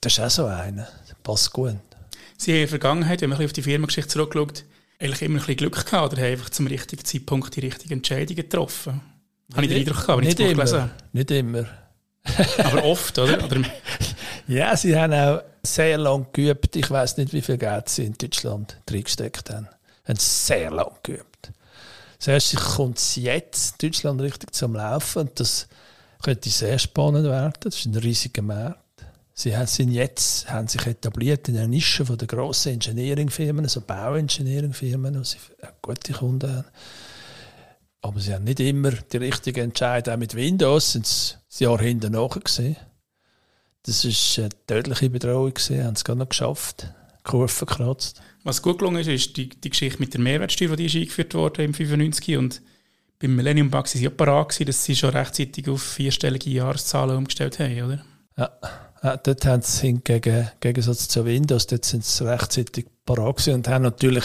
das 0.00 0.12
ist 0.12 0.20
auch 0.20 0.30
so 0.30 0.46
einer. 0.46 0.88
Das 1.08 1.16
passt 1.22 1.52
gut. 1.52 1.76
Sie 2.36 2.50
haben 2.50 2.56
in 2.56 2.62
der 2.62 2.68
Vergangenheit, 2.68 3.20
wenn 3.22 3.30
man 3.30 3.42
auf 3.42 3.52
die 3.52 3.62
Firmengeschichte 3.62 4.10
zurückschaut, 4.10 4.64
eigentlich 4.98 5.22
immer 5.22 5.36
ein 5.36 5.38
bisschen 5.38 5.56
Glück 5.56 5.86
gehabt 5.86 6.12
oder 6.12 6.22
haben 6.22 6.32
einfach 6.32 6.50
zum 6.50 6.66
richtigen 6.66 7.04
Zeitpunkt 7.04 7.54
die 7.54 7.60
richtigen 7.60 7.94
Entscheidungen 7.94 8.36
getroffen? 8.36 9.00
Habe 9.54 9.64
ich 9.64 9.70
den 9.70 9.78
Eindruck 9.78 10.00
gehabt, 10.02 10.20
wenn 10.20 10.28
ich 10.28 10.34
das 10.34 10.46
Buch 10.46 10.54
gelesen 10.54 10.80
habe. 10.80 10.90
Nicht 11.12 11.30
immer. 11.30 11.66
Aber 12.58 12.84
oft, 12.84 13.18
oder? 13.18 13.44
oder? 13.44 13.62
Ja, 14.48 14.76
sie 14.76 14.96
haben 14.96 15.12
auch 15.12 15.42
sehr 15.66 15.98
lang 15.98 16.26
geübt. 16.32 16.76
Ich 16.76 16.90
weiß 16.90 17.16
nicht, 17.18 17.32
wie 17.32 17.42
viel 17.42 17.58
Geld 17.58 17.88
sie 17.88 18.04
in 18.04 18.14
Deutschland 18.14 18.78
reingesteckt 18.90 19.50
haben. 19.50 19.68
Haben 20.04 20.18
sehr 20.18 20.70
lang 20.70 20.92
geübt. 21.02 21.52
Zuerst 22.18 22.56
kommt 22.56 22.98
es 22.98 23.16
jetzt 23.16 23.82
Deutschland 23.82 24.20
richtig 24.20 24.54
zum 24.54 24.74
Laufen 24.74 25.22
und 25.22 25.40
das 25.40 25.68
könnte 26.22 26.48
sehr 26.48 26.78
spannend 26.78 27.24
werden. 27.24 27.52
Das 27.60 27.76
ist 27.76 27.86
ein 27.86 27.96
riesiger 27.96 28.42
Markt. 28.42 28.80
Sie 29.34 29.52
sind 29.66 29.92
jetzt 29.92 30.48
haben 30.50 30.66
sich 30.66 30.86
etabliert 30.86 31.46
in 31.48 31.58
einer 31.58 31.68
Nische 31.68 32.06
von 32.06 32.16
der 32.16 32.26
grossen 32.26 32.72
Engineering-Firmen, 32.72 33.66
also 33.66 33.82
Bauengineering-Firmen, 33.82 35.18
wo 35.18 35.24
sie 35.24 35.36
gute 35.82 36.14
Kunden 36.14 36.56
haben. 36.56 36.64
Aber 38.00 38.18
sie 38.18 38.32
haben 38.32 38.44
nicht 38.44 38.60
immer 38.60 38.92
die 38.92 39.16
richtigen 39.18 39.64
Entscheidungen. 39.64 40.16
Auch 40.16 40.20
mit 40.20 40.34
Windows 40.34 40.92
sind 40.92 41.06
sie 41.48 41.64
Jahr 41.64 41.78
hinten 41.80 42.16
gesehen. 42.42 42.76
Das 43.86 44.04
war 44.04 44.44
eine 44.44 44.48
tödliche 44.66 45.10
Bedrohung, 45.10 45.54
gewesen, 45.54 45.84
haben 45.84 45.94
es 45.94 46.04
gar 46.04 46.16
noch 46.16 46.28
geschafft, 46.28 46.92
Kurve 47.22 47.66
gekratzt. 47.66 48.20
Was 48.42 48.62
gut 48.62 48.78
gelungen 48.78 49.00
ist, 49.00 49.08
ist 49.08 49.36
die, 49.36 49.48
die 49.48 49.70
Geschichte 49.70 50.00
mit 50.00 50.12
der 50.14 50.20
Mehrwertsteuer, 50.20 50.76
die 50.76 50.86
ist 50.86 50.96
eingeführt 50.96 51.34
wurde 51.34 51.64
im 51.64 51.74
95 51.74 52.36
und 52.36 52.62
beim 53.18 53.34
Millennium 53.34 53.70
Bug 53.70 53.84
waren 53.84 53.86
sie 53.86 54.08
parat, 54.08 54.50
gewesen, 54.50 54.66
dass 54.66 54.84
sie 54.84 54.94
schon 54.94 55.10
rechtzeitig 55.10 55.68
auf 55.68 55.82
vierstellige 55.82 56.50
Jahreszahlen 56.50 57.16
umgestellt 57.16 57.58
haben, 57.58 57.82
oder? 57.82 58.04
Ja, 58.36 58.50
ja 59.02 59.16
dort 59.16 59.46
haben 59.46 59.62
sie 59.62 59.86
hingegen, 59.86 60.40
im 60.40 60.48
Gegensatz 60.60 61.08
zu 61.08 61.24
Windows, 61.24 61.66
dort 61.66 61.84
sind 61.84 62.04
sie 62.04 62.28
rechtzeitig 62.28 62.86
parat 63.04 63.48
und 63.48 63.68
haben 63.68 63.82
natürlich 63.82 64.24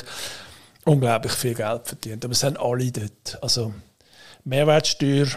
unglaublich 0.85 1.33
viel 1.33 1.53
Geld 1.53 1.87
verdient. 1.87 2.25
Aber 2.25 2.33
es 2.33 2.43
haben 2.43 2.57
alle 2.57 2.91
dort. 2.91 3.41
Also 3.41 3.73
Mehrwertsteuer, 4.43 5.27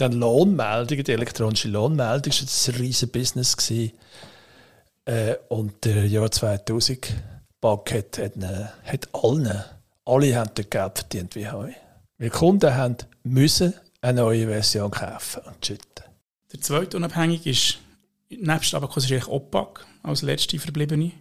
dann 0.00 0.12
Lohnmeldungen, 0.12 1.04
die 1.04 1.12
elektronische 1.12 1.68
Lohnmeldung, 1.68 2.32
das 2.40 2.68
war 2.68 2.74
ein 2.74 2.80
riesiges 2.80 3.12
Business. 3.12 3.56
Gewesen. 3.56 3.92
Äh, 5.04 5.36
und 5.48 5.84
der 5.84 6.06
Jahr 6.06 6.30
2000 6.30 7.14
Bug 7.60 7.92
hat, 7.92 8.18
hat, 8.18 8.32
hat 8.84 9.08
allen, 9.12 9.64
alle 10.04 10.36
haben 10.36 10.50
dort 10.54 10.70
Geld 10.70 10.98
verdient 10.98 11.34
wie 11.34 11.48
heute. 11.48 11.74
Die 12.18 12.30
Kunden 12.30 12.74
haben 12.74 12.96
müssen 13.22 13.74
eine 14.00 14.20
neue 14.20 14.46
Version 14.46 14.90
kaufen 14.90 15.42
und 15.46 15.64
schütten. 15.64 16.04
Der 16.52 16.60
zweite 16.60 16.96
Unabhängige 16.96 17.50
ist, 17.50 17.78
nebst 18.28 18.74
Abacus 18.74 19.04
ist 19.04 19.12
eigentlich 19.12 19.28
OPAC 19.28 19.86
als 20.02 20.22
letzte 20.22 20.58
verbliebene. 20.58 21.12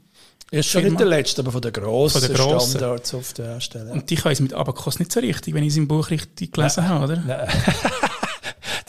Er 0.52 0.62
ist 0.62 0.70
schon 0.70 0.84
nicht 0.84 1.00
der 1.00 1.06
letzte, 1.06 1.42
aber 1.42 1.52
von 1.52 1.62
der 1.62 1.72
grossen, 1.72 2.22
von 2.22 2.28
der 2.28 2.46
grossen. 2.46 2.70
Standards 2.72 3.14
auf 3.14 3.34
der 3.34 3.46
Hersteller. 3.54 3.92
Und 3.92 4.08
können 4.08 4.34
es 4.34 4.40
mit 4.40 4.54
Abacus 4.54 4.98
nicht 5.00 5.12
so 5.12 5.20
richtig, 5.20 5.54
wenn 5.54 5.64
ich 5.64 5.76
sein 5.76 5.88
Buch 5.88 6.10
richtig 6.10 6.54
gelesen 6.54 6.84
Nein. 6.84 6.90
habe, 6.90 7.06
oder? 7.06 7.24
Nein. 7.26 7.48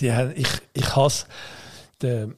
die 0.00 0.12
ich, 0.34 0.48
ich 0.72 0.96
hasse 0.96 1.26
den, 2.02 2.34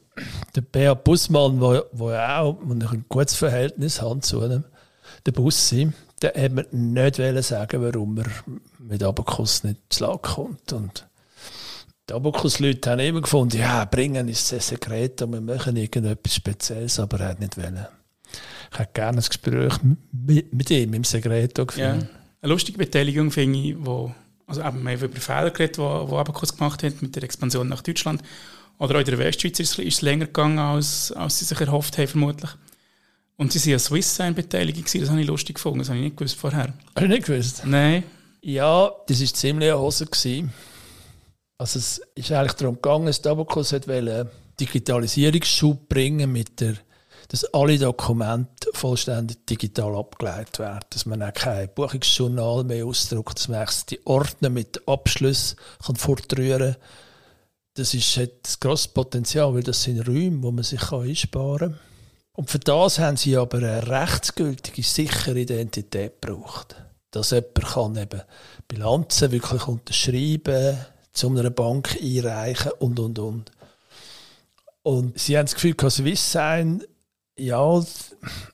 den 0.55 0.65
Beat 0.71 1.03
Bussmann, 1.03 1.59
wo, 1.59 1.81
wo 1.91 2.11
auch 2.11 2.59
ein 2.61 3.05
gutes 3.09 3.35
Verhältnis 3.35 4.01
hat 4.01 4.25
zu 4.25 4.41
einem, 4.41 4.65
der 5.25 5.31
Bussi, 5.31 5.91
der 6.21 6.33
hat 6.41 6.51
mir 6.51 6.65
nicht 6.71 7.43
sagen 7.43 7.81
warum 7.81 8.17
er 8.17 8.25
mit 8.79 9.03
Abacus 9.03 9.63
nicht 9.63 9.79
zu 9.89 10.05
kommt. 10.21 10.73
Und 10.73 11.05
die 12.09 12.13
Abacus-Leute 12.13 12.91
haben 12.91 12.99
immer 12.99 13.21
gefunden, 13.21 13.57
ja, 13.57 13.85
bringen 13.85 14.27
ist 14.27 14.51
ein 14.53 14.59
Sekret 14.59 15.21
und 15.21 15.33
wir 15.33 15.41
machen 15.41 15.75
irgendetwas 15.75 16.35
Spezielles, 16.35 16.99
aber 16.99 17.19
er 17.21 17.29
hat 17.29 17.39
nicht 17.39 17.57
wollen. 17.57 17.87
Ich 18.71 18.79
hätte 18.79 18.93
gerne 18.93 19.19
ein 19.19 19.23
Gespräch 19.23 19.73
mit, 20.11 20.53
mit 20.53 20.69
ihm 20.71 20.93
im 20.93 21.03
Segreto 21.03 21.65
geführt. 21.65 22.01
Ja. 22.01 22.09
Eine 22.41 22.51
lustige 22.51 22.77
Beteiligung 22.77 23.31
finde 23.31 23.59
ich, 23.59 23.75
wo, 23.77 24.13
also 24.47 24.61
eben, 24.61 24.83
wir 24.83 24.91
haben 24.91 25.03
über 25.03 25.19
Fehler 25.19 25.51
geredet, 25.51 25.77
die 25.77 25.81
Abacus 25.81 26.55
gemacht 26.55 26.83
hat 26.83 27.01
mit 27.01 27.15
der 27.15 27.23
Expansion 27.23 27.67
nach 27.67 27.81
Deutschland. 27.81 28.21
Oder 28.79 28.95
auch 28.95 28.99
in 28.99 29.05
der 29.05 29.17
Westschweiz 29.17 29.59
ist 29.59 29.79
es 29.79 30.01
länger 30.01 30.25
gegangen, 30.25 30.59
als, 30.59 31.11
als 31.11 31.39
sie 31.39 31.45
sich 31.45 31.59
erhofft 31.61 31.97
haben, 31.97 32.07
vermutlich. 32.07 32.51
Und 33.37 33.51
sie 33.51 33.59
waren 33.65 33.73
an 33.73 33.79
Swisssign 33.79 34.35
beteiligt, 34.35 34.95
das 34.95 35.09
habe 35.09 35.21
ich 35.21 35.27
lustig 35.27 35.55
gefunden, 35.55 35.79
das 35.79 35.89
habe 35.89 35.99
ich 35.99 36.05
nicht 36.05 36.17
gewusst 36.17 36.35
vorher. 36.35 36.73
Hast 36.95 37.03
du 37.03 37.07
nicht 37.07 37.25
gewusst? 37.25 37.63
Nein. 37.65 38.03
Ja, 38.41 38.91
das 39.07 39.21
war 39.21 39.27
ziemlich 39.27 39.69
eine 39.71 39.79
Hose. 39.79 40.05
Gewesen. 40.05 40.51
Also 41.57 41.79
es 41.79 42.01
ist 42.15 42.31
eigentlich 42.31 42.53
darum 42.53 42.75
gegangen, 42.75 43.05
dass 43.05 43.25
Abacus 43.25 43.71
wollte 43.71 44.31
Digitalisierungsschub 44.59 45.87
bringen 45.87 46.31
mit 46.31 46.59
der 46.59 46.75
dass 47.33 47.45
alle 47.45 47.79
Dokumente 47.79 48.69
vollständig 48.73 49.47
digital 49.47 49.95
abgeleitet 49.95 50.59
werden, 50.59 50.85
dass 50.91 51.07
man 51.07 51.23
auch 51.23 51.33
kein 51.33 51.67
Buchungsjournal 51.73 52.63
mehr 52.63 52.85
ausdruckt, 52.85 53.39
dass 53.39 53.47
man 53.47 53.67
die 53.89 54.05
Ordner 54.05 54.51
mit 54.51 54.87
Abschluss 54.87 55.55
kann 55.83 55.95
fortrühren 55.95 56.73
kann. 56.73 56.81
Das 57.73 57.95
ist, 57.95 58.17
hat 58.17 58.29
ein 58.29 58.59
grosses 58.59 58.89
Potenzial, 58.89 59.51
weil 59.55 59.63
das 59.63 59.81
sind 59.81 60.07
Räume, 60.07 60.43
wo 60.43 60.51
man 60.51 60.63
sich 60.63 60.91
einsparen 60.91 61.71
kann. 61.71 61.79
Und 62.33 62.51
für 62.51 62.59
das 62.59 62.99
haben 62.99 63.17
sie 63.17 63.35
aber 63.35 63.57
eine 63.57 63.87
rechtsgültige, 63.87 64.83
sichere 64.83 65.39
Identität 65.39 66.21
gebraucht. 66.21 66.75
dass 67.09 67.31
jemand 67.31 67.65
kann 67.65 67.97
eben 67.97 68.21
Bilanzen 68.67 69.31
wirklich 69.31 69.67
unterschreiben, 69.67 70.77
zu 71.13 71.29
einer 71.29 71.49
Bank 71.49 71.97
einreichen 71.99 72.73
und, 72.77 72.99
und, 72.99 73.17
und. 73.17 73.51
Und 74.83 75.17
sie 75.17 75.35
haben 75.35 75.45
das 75.45 75.55
Gefühl, 75.55 75.73
dass 75.73 75.95
Swisssign, 75.95 76.83
ja, 77.37 77.83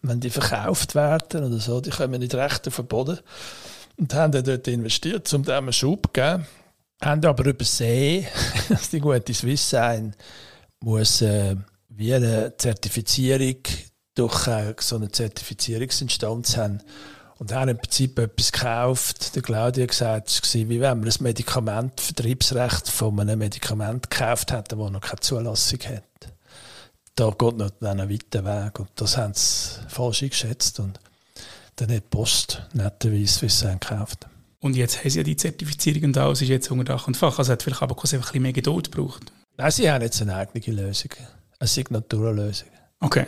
wenn 0.02 0.20
die 0.20 0.30
verkauft 0.30 0.96
werden 0.96 1.44
oder 1.44 1.60
so, 1.60 1.82
die 1.82 1.90
kommen 1.90 2.20
nicht 2.20 2.36
recht 2.36 2.68
auf 2.68 2.78
den 2.78 2.88
Boden. 2.88 3.20
Und 3.98 4.14
haben 4.14 4.32
dann 4.32 4.46
dort 4.46 4.68
investiert, 4.68 5.32
um 5.34 5.44
dem 5.44 5.56
einen 5.56 5.74
Schub 5.74 6.08
zu 6.08 6.14
geben. 6.14 6.46
Haben 7.02 7.26
aber 7.26 7.46
übersehen, 7.46 8.26
dass 8.70 8.90
die 8.90 9.00
gute 9.00 9.34
Swisssign 9.34 10.16
muss 10.82 11.22
äh, 11.22 11.56
wie 11.90 12.14
eine 12.14 12.56
Zertifizierung 12.58 13.58
durch 14.16 14.48
äh, 14.48 14.74
so 14.80 14.96
eine 14.96 15.12
Zertifizierungsinstanz 15.12 16.58
haben 16.58 16.82
und 17.40 17.54
haben 17.54 17.70
im 17.70 17.78
Prinzip 17.78 18.20
etwas 18.20 18.52
gekauft. 18.52 19.36
Der 19.36 19.42
Claudia 19.42 19.84
hat 19.84 19.92
gesagt, 19.92 20.30
es 20.30 20.56
war 20.56 20.70
wie 20.70 20.80
wenn 20.80 21.00
man 21.00 21.10
ein 21.10 21.14
Medikament, 21.20 22.00
Vertriebsrecht 22.00 22.90
von 22.90 23.20
einem 23.20 23.40
Medikament 23.40 24.10
gekauft 24.10 24.52
hätte, 24.52 24.76
das 24.76 24.92
noch 24.92 25.02
keine 25.02 25.20
Zulassung 25.20 25.80
hat. 25.80 26.09
Da 27.20 27.32
geht 27.32 27.58
noch 27.58 27.70
einen 27.82 28.10
weiten 28.10 28.46
Weg. 28.46 28.80
Und 28.80 28.90
das 28.96 29.18
haben 29.18 29.34
sie 29.34 29.72
falsch 29.90 30.24
eingeschätzt. 30.24 30.80
Und 30.80 31.02
dann 31.76 31.90
hat 31.90 31.98
die 31.98 32.10
Post 32.10 32.66
netterweise 32.72 33.42
Wissen 33.42 33.78
gekauft. 33.78 34.26
Und 34.62 34.78
jetzt 34.78 35.00
haben 35.00 35.10
sie 35.10 35.18
ja 35.18 35.24
die 35.24 35.36
Zertifizierung 35.36 36.06
und 36.06 36.18
alles 36.18 36.42
ist 36.42 36.48
jetzt 36.48 36.72
unter 36.72 36.86
Dach 36.86 37.08
und 37.08 37.18
Fach. 37.18 37.38
Also 37.38 37.52
hat 37.52 37.62
vielleicht 37.62 37.82
aber 37.82 37.94
einfach 37.94 38.14
ein 38.14 38.22
bisschen 38.22 38.42
mehr 38.42 38.54
Geduld 38.54 38.90
gebraucht. 38.90 39.34
Nein, 39.58 39.72
sie 39.72 39.92
haben 39.92 40.02
jetzt 40.02 40.22
eine 40.22 40.34
eigene 40.34 40.82
Lösung. 40.82 41.12
Eine 41.60 41.68
Signaturlösung. 41.68 42.70
Okay. 43.02 43.26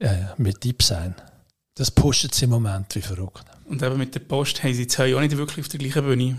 Ja, 0.00 0.12
ja, 0.12 0.34
mit 0.36 0.62
DeepSign. 0.62 1.16
Das 1.74 1.90
pusht 1.90 2.32
sie 2.32 2.44
im 2.44 2.50
Moment 2.50 2.94
wie 2.94 3.02
verrückt. 3.02 3.44
Und 3.64 3.82
eben 3.82 3.98
mit 3.98 4.14
der 4.14 4.20
Post 4.20 4.62
haben 4.62 4.74
sie 4.74 4.82
jetzt 4.82 4.98
auch 5.00 5.20
nicht 5.20 5.36
wirklich 5.36 5.64
auf 5.64 5.68
der 5.68 5.80
gleichen 5.80 6.04
Bühne. 6.04 6.36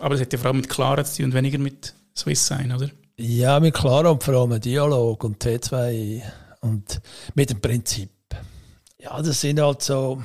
Aber 0.00 0.14
es 0.14 0.22
hat 0.22 0.32
ja 0.32 0.38
vor 0.38 0.46
allem 0.46 0.56
mit 0.56 0.70
Clara 0.70 1.04
zu 1.04 1.16
tun 1.18 1.26
und 1.26 1.34
weniger 1.34 1.58
mit 1.58 1.92
Swiss 2.16 2.46
sein, 2.46 2.72
oder? 2.72 2.88
Ja, 3.20 3.58
mit 3.58 3.74
Clara 3.74 4.10
und 4.10 4.22
vor 4.22 4.34
allem 4.34 4.60
Dialog 4.60 5.24
und 5.24 5.42
T2 5.42 6.22
und 6.60 7.00
mit 7.34 7.50
dem 7.50 7.60
Prinzip. 7.60 8.10
Ja, 8.96 9.20
das 9.20 9.40
sind 9.40 9.60
halt 9.60 9.82
so, 9.82 10.22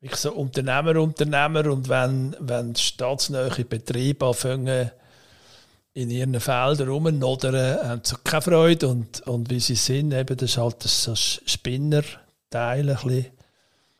ich 0.00 0.16
so 0.16 0.32
Unternehmer, 0.32 1.00
Unternehmer 1.00 1.66
und 1.70 1.88
wenn, 1.88 2.34
wenn 2.40 2.74
staatsnahe 2.74 3.64
Betriebe 3.64 4.26
anfangen, 4.26 4.90
in 5.94 6.10
ihren 6.10 6.40
Feldern 6.40 6.88
rumnodern, 6.88 7.88
haben 7.88 8.00
sie 8.02 8.16
keine 8.24 8.42
Freude 8.42 8.88
und, 8.88 9.20
und 9.28 9.48
wie 9.48 9.60
sie 9.60 9.76
sind, 9.76 10.12
eben, 10.12 10.36
das 10.36 10.50
ist 10.50 10.58
halt 10.58 10.82
so 10.82 11.14
Spinnerteil 11.14 12.90
ein 12.90 12.96
bisschen 12.96 13.26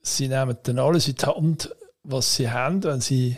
sie 0.03 0.29
nehmen 0.29 0.57
dann 0.63 0.79
alles 0.79 1.09
in 1.09 1.15
die 1.15 1.27
Hand, 1.27 1.75
was 2.03 2.35
sie 2.35 2.51
haben, 2.51 2.83
wenn 2.83 3.01
sie 3.01 3.37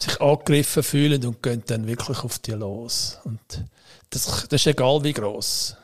sich 0.00 0.20
angegriffen 0.20 0.82
fühlen 0.82 1.24
und 1.24 1.42
gehen 1.42 1.62
dann 1.66 1.86
wirklich 1.86 2.20
auf 2.20 2.38
die 2.38 2.52
los. 2.52 3.18
Und 3.24 3.40
das, 4.10 4.46
das 4.48 4.60
ist 4.60 4.66
egal, 4.66 5.02
wie 5.02 5.12
groß. 5.12 5.76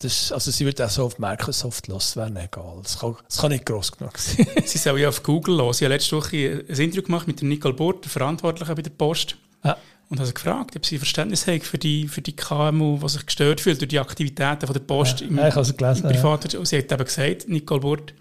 Das, 0.00 0.32
also 0.32 0.50
sie 0.50 0.66
wird 0.66 0.82
auch 0.82 0.90
so 0.90 1.04
auf 1.04 1.18
Microsoft 1.18 1.86
los, 1.88 2.16
wäre 2.16 2.28
egal. 2.28 2.80
Das 2.82 2.98
kann, 2.98 3.16
das 3.26 3.38
kann 3.38 3.52
nicht 3.52 3.64
groß 3.64 3.92
genug 3.92 4.18
sein. 4.18 4.46
sie 4.64 4.78
sollen 4.78 4.98
ja 4.98 5.08
auf 5.08 5.22
Google 5.22 5.56
los. 5.56 5.80
Ich 5.80 5.84
habe 5.84 5.94
letzte 5.94 6.16
Woche 6.16 6.64
ein 6.68 6.76
Interview 6.76 7.02
gemacht 7.02 7.26
mit 7.26 7.40
dem 7.40 7.48
Nicole 7.48 7.74
Burt, 7.74 8.04
der 8.04 8.10
Verantwortlichen 8.10 8.74
bei 8.74 8.82
der 8.82 8.90
Post. 8.90 9.36
Ja. 9.64 9.76
Und 10.10 10.20
habe 10.20 10.30
gefragt, 10.30 10.76
ob 10.76 10.84
sie 10.84 10.98
Verständnis 10.98 11.46
haben 11.46 11.62
für 11.62 11.78
die, 11.78 12.06
für 12.08 12.20
die 12.20 12.36
KMU, 12.36 12.98
die 12.98 13.08
sich 13.08 13.24
gestört 13.24 13.62
fühlt 13.62 13.80
durch 13.80 13.88
die 13.88 13.98
Aktivitäten 13.98 14.66
von 14.66 14.74
der 14.74 14.80
Post 14.80 15.20
ja, 15.20 15.26
im, 15.26 15.38
ja, 15.38 15.48
ich 15.48 15.76
gelesen, 15.76 16.04
im 16.04 16.12
Privat. 16.12 16.52
Ja. 16.52 16.58
Und 16.58 16.66
sie 16.66 16.76
hat 16.76 16.92
eben 16.92 17.04
gesagt, 17.04 17.48
Nicole 17.48 17.80
Burt, 17.80 18.14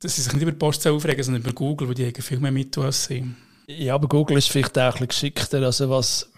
dass 0.00 0.16
sie 0.16 0.22
sich 0.22 0.32
nicht 0.32 0.42
über 0.42 0.52
die 0.52 0.58
Post 0.58 0.86
aufregen, 0.86 1.22
sondern 1.22 1.42
über 1.42 1.52
Google, 1.52 1.88
wo 1.88 1.92
die 1.92 2.10
viel 2.22 2.40
mehr 2.40 2.50
mit 2.50 2.76
als 2.78 3.04
sie. 3.04 3.26
Ja, 3.66 3.94
aber 3.94 4.08
Google 4.08 4.38
ist 4.38 4.50
vielleicht 4.50 4.78
auch 4.78 5.00
ein 5.00 5.06
bisschen 5.06 5.34
geschickter, 5.34 5.62
also 5.62 5.88
was 5.88 6.30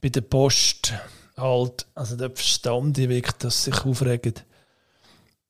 bei 0.00 0.08
der 0.08 0.22
Post 0.22 0.92
halt, 1.36 1.86
also 1.94 2.16
der 2.16 2.30
Verstand 2.30 2.98
wirkt, 2.98 3.44
dass 3.44 3.64
sich 3.64 3.84
aufregen. 3.84 4.34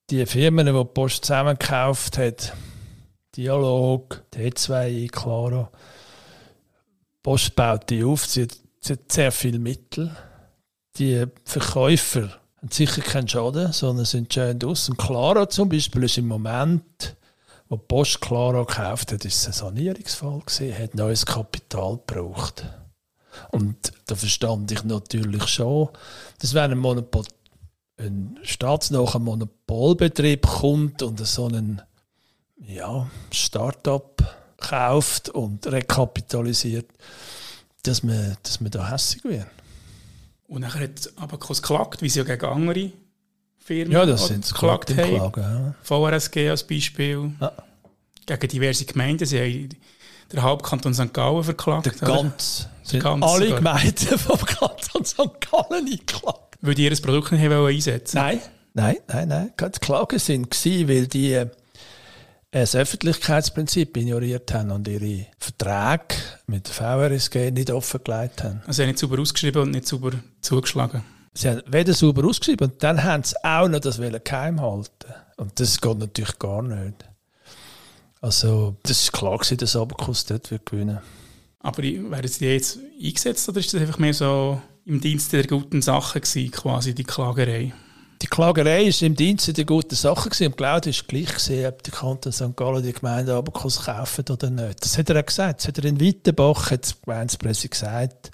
Die 0.09 0.25
Firmen, 0.25 0.67
die 0.67 0.73
die 0.73 0.85
Post 0.85 1.25
zusammengekauft 1.25 2.17
hat, 2.17 2.53
Dialog, 3.35 4.23
T2, 4.33 5.09
Clara, 5.09 5.71
Post 7.23 7.55
baut 7.55 7.89
die 7.89 8.03
auf, 8.03 8.25
sie 8.25 8.43
hat, 8.43 9.11
sehr 9.11 9.31
viele 9.31 9.59
Mittel. 9.59 10.15
Die 10.97 11.25
Verkäufer 11.45 12.29
haben 12.57 12.69
sicher 12.69 13.01
keinen 13.01 13.27
Schaden, 13.27 13.71
sondern 13.71 14.05
sind 14.05 14.31
schön 14.33 14.63
aus. 14.63 14.89
Und 14.89 14.97
Clara 14.97 15.49
zum 15.49 15.69
Beispiel 15.69 16.03
ist 16.03 16.17
im 16.17 16.27
Moment 16.27 17.15
wo 17.69 17.77
Post 17.77 18.21
Clara 18.21 18.63
gekauft 18.63 19.11
hat, 19.11 19.25
es 19.25 19.47
ein 19.47 19.53
Sanierungsfall 19.53 20.39
gewesen, 20.39 20.77
hat 20.77 20.95
neues 20.95 21.25
Kapital 21.25 21.99
gebraucht. 22.05 22.65
Und 23.51 23.91
da 24.05 24.15
verstand 24.15 24.71
ich 24.71 24.83
natürlich 24.83 25.47
schon, 25.47 25.89
dass 26.39 26.53
wenn 26.53 26.71
ein 26.71 26.77
Monopol, 26.77 27.23
ein 27.97 28.39
staatsnaher 28.43 29.19
Monopolbetrieb 29.19 30.45
kommt 30.45 31.01
und 31.01 31.25
so 31.25 31.47
einen 31.47 31.81
ja, 32.57 33.09
Start-up 33.31 34.23
kauft 34.57 35.29
und 35.29 35.65
rekapitalisiert, 35.67 36.89
dass 37.83 38.03
man, 38.03 38.37
dass 38.43 38.61
man 38.61 38.71
da 38.71 38.89
hässlich 38.89 39.23
wird. 39.23 39.47
Und 40.47 40.61
nachher 40.61 40.83
hat 40.83 41.11
Abacus 41.17 41.61
geklagt, 41.61 42.01
wie 42.01 42.09
sie 42.09 42.19
ja 42.19 42.25
gegen 42.25 42.45
andere 42.45 42.91
Firmen 43.63 43.93
ja, 43.93 44.05
das 44.05 44.27
sind 44.27 44.45
geklagt 44.45 44.95
haben. 44.97 45.15
Klagen, 45.15 45.41
ja. 45.41 45.75
VRSG 45.83 46.49
als 46.49 46.63
Beispiel. 46.63 47.31
Ja. 47.39 47.51
Gegen 48.25 48.47
diverse 48.47 48.85
Gemeinden. 48.85 49.25
Sie 49.25 49.39
haben 49.39 49.69
den 50.31 50.41
Hauptkanton 50.41 50.93
St. 50.93 51.13
Gallen 51.13 51.43
verklagt. 51.43 51.85
Der 51.85 51.93
ganz, 51.93 52.67
der 52.91 52.99
ganz 52.99 53.23
alle 53.23 53.45
sogar. 53.45 53.59
Gemeinden 53.59 54.17
vom 54.17 54.39
Kanton 54.39 55.05
St. 55.05 55.17
Gallen 55.49 55.85
eingeklagt. 55.87 56.57
Weil 56.61 56.75
die 56.75 56.85
ihr 56.85 57.01
Produkt 57.01 57.31
nicht 57.31 57.51
einsetzen 57.51 58.17
Nein, 58.17 58.39
nein, 58.73 58.97
nein, 59.07 59.27
nein. 59.27 59.53
Die 59.59 59.79
Klagen 59.79 60.19
sind 60.19 60.49
weil 60.87 61.07
die 61.07 61.33
äh, 61.33 61.49
das 62.51 62.75
Öffentlichkeitsprinzip 62.75 63.97
ignoriert 63.97 64.53
haben 64.53 64.71
und 64.71 64.87
ihre 64.87 65.25
Verträge 65.39 66.15
mit 66.47 66.67
der 66.67 66.73
VRSG 66.73 67.51
nicht 67.51 67.71
offengelegt 67.71 68.43
haben. 68.43 68.61
Also 68.67 68.73
sie 68.73 68.81
haben 68.83 68.89
nicht 68.89 68.99
sauber 68.99 69.19
ausgeschrieben 69.19 69.61
und 69.63 69.71
nicht 69.71 69.87
sauber 69.87 70.11
zugeschlagen. 70.41 71.03
Sie 71.33 71.49
haben 71.49 71.63
weder 71.65 71.93
sauber 71.93 72.25
ausgeschrieben 72.27 72.71
und 72.71 72.83
dann 72.83 73.03
haben 73.03 73.23
sie 73.23 73.35
auch 73.43 73.67
noch 73.67 73.79
das 73.79 73.99
geheim 74.23 74.61
halten. 74.61 75.13
Und 75.37 75.59
das 75.59 75.81
geht 75.81 75.97
natürlich 75.97 76.37
gar 76.37 76.61
nicht. 76.61 77.05
Also, 78.21 78.77
das 78.83 79.01
ist 79.01 79.11
klar 79.11 79.37
gewesen, 79.37 79.57
dass 79.57 79.75
Abacus 79.75 80.25
dort 80.25 80.49
wird 80.51 80.65
gewinnen 80.65 80.99
Aber 81.59 81.83
werden 81.83 82.27
Sie 82.27 82.45
jetzt 82.45 82.79
eingesetzt 83.01 83.49
oder 83.49 83.59
ist 83.59 83.73
das 83.73 83.81
einfach 83.81 83.97
mehr 83.97 84.13
so 84.13 84.61
im 84.85 85.01
Dienst 85.01 85.33
der 85.33 85.45
guten 85.45 85.81
Sache 85.81 86.21
gewesen, 86.21 86.51
quasi 86.51 86.93
die 86.93 87.03
Klagerei? 87.03 87.73
Die 88.21 88.27
Klagerei 88.27 88.85
war 88.85 89.01
im 89.01 89.15
Dienst 89.15 89.57
der 89.57 89.65
guten 89.65 89.95
Sache 89.95 90.29
gewesen. 90.29 90.47
und 90.47 90.57
Claudia 90.57 90.91
ist 90.91 91.07
gleich 91.09 91.33
gesehen, 91.33 91.67
ob 91.67 91.83
die 91.83 91.91
Kanton 91.91 92.31
St. 92.31 92.55
Gallen 92.55 92.81
die 92.81 92.93
Gemeinde 92.93 93.33
Abacus 93.33 93.83
kaufen 93.83 94.23
oder 94.29 94.49
nicht. 94.49 94.85
Das 94.85 94.97
hat 94.97 95.09
er 95.09 95.19
auch 95.19 95.25
gesagt. 95.25 95.59
Das 95.59 95.67
hat 95.67 95.77
er 95.79 95.85
in 95.85 95.99
Wittenbach, 95.99 96.71
hat 96.71 96.87
die 96.87 97.01
Gemeindepresse 97.03 97.67
gesagt. 97.67 98.31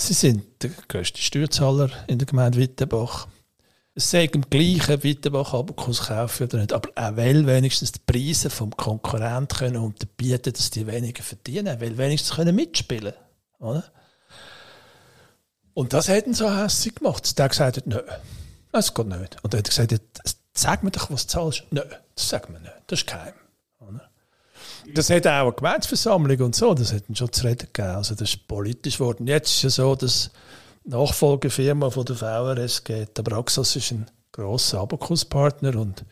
Sie 0.00 0.14
sind 0.14 0.62
der 0.62 0.70
grösste 0.88 1.20
Steuerzahler 1.20 1.90
in 2.06 2.18
der 2.18 2.26
Gemeinde 2.26 2.56
Wittenbach. 2.58 3.28
Es 3.94 4.10
sei 4.10 4.24
im 4.24 4.48
gleichen 4.48 5.02
Wittenbach 5.02 5.52
Abakus 5.52 6.06
kaufen 6.06 6.44
oder 6.44 6.56
nicht, 6.56 6.72
aber 6.72 6.88
auch 6.94 7.16
weil 7.16 7.46
wenigstens 7.46 7.92
die 7.92 8.00
Preise 8.06 8.48
vom 8.48 8.74
Konkurrent 8.74 9.54
können 9.54 9.76
unterbieten, 9.76 10.54
dass 10.54 10.70
die 10.70 10.86
weniger 10.86 11.22
verdienen, 11.22 11.78
weil 11.82 11.98
wenigstens 11.98 12.34
können 12.34 12.56
mitspielen, 12.56 13.12
oder? 13.58 13.84
Und 15.74 15.92
das 15.92 16.08
hätten 16.08 16.32
so 16.32 16.50
hässlich 16.50 16.94
gemacht. 16.94 17.38
Der 17.38 17.50
gesagt 17.50 17.76
hat, 17.76 17.86
nö, 17.86 18.00
das 18.72 18.94
geht 18.94 19.06
nicht. 19.06 19.36
Und 19.44 19.52
er 19.52 19.58
hat 19.58 19.68
gesagt, 19.68 20.00
sag 20.54 20.82
mir 20.82 20.92
doch, 20.92 21.10
was 21.10 21.26
du 21.26 21.32
zahlst. 21.32 21.64
Nö, 21.70 21.82
das 22.14 22.28
sagt 22.28 22.48
man 22.48 22.62
nicht, 22.62 22.74
das 22.86 23.00
ist 23.00 23.06
geheim. 23.06 23.34
Oder? 23.80 24.09
Das 24.94 25.10
hat 25.10 25.26
auch 25.26 25.42
eine 25.42 25.52
Gemeinsversammlung 25.52 26.40
und 26.40 26.54
so, 26.54 26.74
das 26.74 26.92
hätten 26.92 27.14
schon 27.14 27.32
zu 27.32 27.44
reden 27.44 27.68
gegeben. 27.72 27.96
Also 27.96 28.14
das 28.14 28.30
ist 28.30 28.48
politisch 28.48 28.98
geworden. 28.98 29.26
Jetzt 29.26 29.50
ist 29.50 29.64
es 29.64 29.76
ja 29.76 29.84
so, 29.84 29.94
dass 29.94 30.30
Nachfolgefirma 30.84 31.90
von 31.90 32.04
der 32.04 32.16
VRS 32.16 32.84
geht. 32.84 33.16
Der 33.16 33.22
Braxos 33.22 33.76
ist 33.76 33.92
ein 33.92 34.06
grosser 34.32 34.80
Abacus-Partner 34.80 35.76
und 35.76 36.04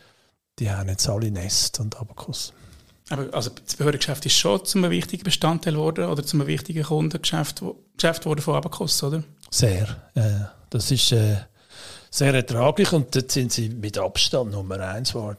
die 0.58 0.70
haben 0.70 0.88
jetzt 0.88 1.08
alle 1.08 1.30
Nest 1.30 1.80
und 1.80 1.98
Abacus. 1.98 2.52
Aber 3.10 3.32
also 3.32 3.50
das 3.64 3.76
Behördengeschäft 3.76 4.26
ist 4.26 4.36
schon 4.36 4.64
zum 4.64 4.84
einem 4.84 4.90
wichtigen 4.90 5.24
Bestandteil 5.24 5.74
geworden 5.74 6.04
oder 6.06 6.22
zum 6.22 6.46
wichtigen 6.46 6.82
Kundengeschäft 6.82 7.62
Geschäft 7.96 8.24
von 8.24 8.54
Abacus, 8.54 9.02
oder? 9.02 9.24
Sehr. 9.50 9.96
Ja, 10.14 10.52
das 10.68 10.90
ist 10.90 11.12
äh, 11.12 11.36
sehr 12.10 12.34
ertraglich 12.34 12.92
und 12.92 13.14
dort 13.14 13.32
sind 13.32 13.52
sie 13.52 13.70
mit 13.70 13.96
Abstand 13.96 14.52
Nummer 14.52 14.80
eins 14.80 15.12
geworden. 15.12 15.38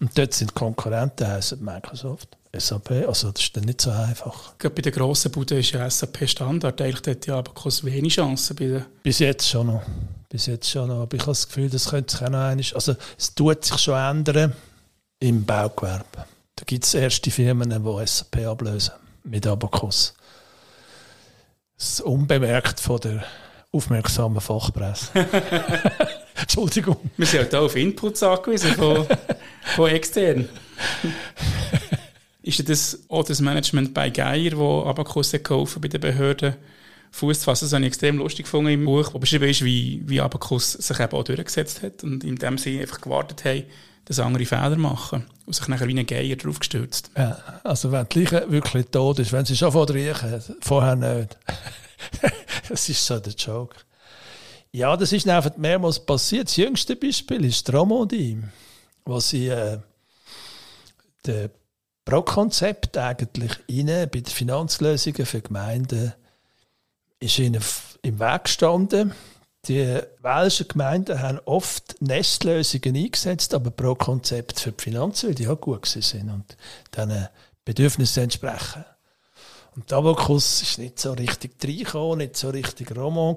Und 0.00 0.16
dort 0.16 0.32
sind 0.32 0.54
Konkurrenten, 0.54 1.26
heißen 1.26 1.62
Microsoft. 1.64 2.36
SAP, 2.54 2.90
also 3.08 3.30
das 3.30 3.42
ist 3.42 3.56
dann 3.56 3.64
nicht 3.64 3.80
so 3.80 3.90
einfach. 3.90 4.58
Gerade 4.58 4.74
bei 4.74 4.82
den 4.82 4.92
grossen 4.92 5.32
Buden 5.32 5.58
ist 5.58 5.70
ja 5.70 5.88
SAP 5.88 6.28
Standard, 6.28 6.80
eigentlich 6.82 7.16
hat 7.16 7.26
ja 7.26 7.38
aber 7.38 7.52
wenig 7.82 8.14
Chancen. 8.14 8.56
Bei 8.56 8.66
den 8.66 8.84
Bis 9.02 9.20
jetzt 9.20 9.48
schon 9.48 9.68
noch. 9.68 9.82
Bis 10.28 10.46
jetzt 10.46 10.68
schon 10.68 10.88
noch. 10.88 11.02
Aber 11.02 11.14
ich 11.14 11.22
habe 11.22 11.30
das 11.30 11.46
Gefühl, 11.46 11.70
das 11.70 11.88
könnte 11.88 12.12
sich 12.12 12.26
auch 12.26 12.30
noch 12.30 12.38
einmal, 12.40 12.64
also 12.74 12.94
es 13.18 13.34
tut 13.34 13.64
sich 13.64 13.78
schon 13.78 13.98
ändern 13.98 14.52
im 15.20 15.44
Baugewerbe. 15.44 16.26
Da 16.56 16.64
gibt 16.66 16.84
es 16.84 16.94
erste 16.94 17.30
Firmen, 17.30 17.70
die 17.70 18.06
SAP 18.06 18.46
ablösen. 18.46 18.92
mit 19.24 19.46
Abacus. 19.46 20.14
Das 21.78 22.00
unbemerkt 22.00 22.80
von 22.80 23.00
der 23.00 23.24
aufmerksamen 23.72 24.40
Fachpresse. 24.40 25.08
Entschuldigung. 26.40 27.10
Wir 27.16 27.26
sind 27.26 27.40
halt 27.40 27.54
auch 27.54 27.64
auf 27.64 27.76
Inputs 27.76 28.22
angewiesen 28.22 28.72
von, 28.74 29.06
von 29.74 29.90
extern. 29.90 30.48
ist 32.42 32.68
das 32.68 33.04
auch 33.08 33.24
das 33.24 33.40
Management 33.40 33.94
bei 33.94 34.10
Geier, 34.10 34.56
wo 34.56 34.84
Abacus 34.84 35.30
gekauft 35.30 35.80
bei 35.80 35.88
den 35.88 36.00
Behörden, 36.00 36.56
Fuß 37.12 37.40
zu 37.40 37.44
fassen? 37.44 37.66
Das 37.66 37.72
habe 37.72 37.82
ich 37.82 37.88
extrem 37.88 38.18
lustig 38.18 38.46
gefunden 38.46 38.72
im 38.72 38.84
Buch, 38.84 39.14
wo 39.14 39.18
beschrieben 39.18 39.48
ist, 39.48 39.64
wie, 39.64 40.02
wie 40.06 40.20
Abacus 40.20 40.72
sich 40.72 40.98
eben 40.98 41.12
auch 41.12 41.24
durchgesetzt 41.24 41.82
hat 41.82 42.02
und 42.02 42.24
in 42.24 42.36
dem 42.36 42.58
sie 42.58 42.80
einfach 42.80 43.00
gewartet 43.00 43.44
haben, 43.44 43.64
dass 44.04 44.18
andere 44.18 44.44
Fehler 44.44 44.76
machen 44.76 45.26
und 45.46 45.54
sich 45.54 45.68
nachher 45.68 45.86
wie 45.86 45.98
ein 45.98 46.06
Geier 46.06 46.36
draufgestürzt. 46.36 47.10
Ja, 47.16 47.38
also 47.62 47.92
wenn 47.92 48.08
die 48.08 48.24
Leiche 48.24 48.50
wirklich 48.50 48.86
tot 48.86 49.20
ist, 49.20 49.32
wenn 49.32 49.44
sie 49.44 49.56
schon 49.56 49.72
vor 49.72 49.88
riechen, 49.88 50.42
vorher 50.60 50.96
nicht. 50.96 51.38
das 52.68 52.88
ist 52.88 53.06
so 53.06 53.20
der 53.20 53.34
Joke. 53.34 53.76
Ja, 54.72 54.96
das 54.96 55.12
ist 55.12 55.28
einfach 55.28 55.56
mehrmals 55.58 56.00
passiert. 56.00 56.48
Das 56.48 56.56
jüngste 56.56 56.96
Beispiel 56.96 57.44
ist 57.44 57.68
Dromondie, 57.68 58.38
wo 59.04 59.20
sie 59.20 59.48
äh, 59.48 59.78
das 62.04 62.14
Pro-Konzept 62.14 62.96
eigentlich 62.96 63.52
rein 63.70 64.08
bei 64.10 64.20
den 64.20 64.26
Finanzlösungen 64.26 65.26
für 65.26 65.40
Gemeinden 65.40 66.12
ist 67.20 67.38
ihnen 67.38 67.62
im 68.02 68.18
Weg 68.18 68.44
gestanden. 68.44 69.12
Die 69.68 70.00
welschen 70.20 70.66
Gemeinden 70.66 71.20
haben 71.20 71.38
oft 71.44 72.00
Nestlösungen 72.00 72.96
eingesetzt, 72.96 73.54
aber 73.54 73.70
pro 73.70 73.94
Konzept 73.94 74.58
für 74.58 74.72
die 74.72 74.82
Finanzen, 74.82 75.28
weil 75.28 75.34
die 75.36 75.46
auch 75.46 75.60
gut 75.60 75.86
sind 75.86 76.30
und 76.30 76.56
diesen 76.96 77.28
Bedürfnissen 77.64 78.24
entsprechen. 78.24 78.84
Und 79.76 79.90
der 79.90 79.98
Abacus 79.98 80.62
ist 80.62 80.78
nicht 80.78 80.98
so 80.98 81.12
richtig 81.12 81.52
reingekommen, 81.62 82.18
nicht 82.18 82.36
so 82.36 82.50
richtig 82.50 82.94
Roman 82.96 83.36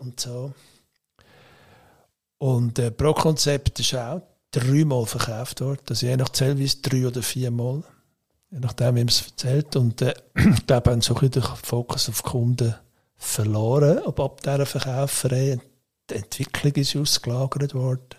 und 0.00 0.20
so. 0.20 0.52
Und 2.38 2.78
äh, 2.78 2.90
pro 2.90 3.14
Konzept 3.14 3.80
ist 3.80 3.94
auch 3.94 4.20
dreimal 4.50 5.06
verkauft 5.06 5.60
worden, 5.62 5.80
also 5.88 6.06
je 6.06 6.16
nach 6.16 6.28
Zellweise 6.28 6.82
drei 6.82 7.06
oder 7.06 7.22
viermal, 7.22 7.82
nachdem, 8.52 8.96
wie 8.96 9.00
man 9.00 9.08
es 9.08 9.22
erzählt. 9.26 9.76
Und 9.76 10.02
äh, 10.02 10.14
ich 10.34 10.66
glaube, 10.66 10.90
haben 10.90 11.00
so 11.00 11.16
ein 11.16 11.30
den 11.30 11.42
Fokus 11.42 12.08
auf 12.08 12.22
Kunden 12.22 12.74
verloren, 13.16 13.98
aber 14.06 14.24
ab 14.24 14.42
dieser 14.42 14.66
Verkäuferei. 14.66 15.60
Die 16.10 16.14
Entwicklung 16.14 16.72
ist 16.74 16.96
ausgelagert 16.96 17.74
worden. 17.74 18.16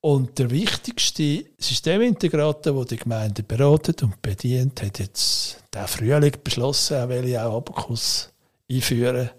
Und 0.00 0.38
der 0.38 0.50
wichtigste 0.50 1.46
Systemintegrator, 1.56 2.74
der 2.74 2.84
die 2.84 2.96
Gemeinde 3.02 3.42
beratet 3.42 4.02
und 4.02 4.20
bedient, 4.20 4.82
hat 4.82 4.98
jetzt 4.98 5.64
der 5.72 5.88
Frühling 5.88 6.36
beschlossen, 6.42 6.94
er 6.94 7.08
will 7.08 7.36
auch 7.38 7.56
Abacus 7.56 8.28
einführen. 8.70 9.30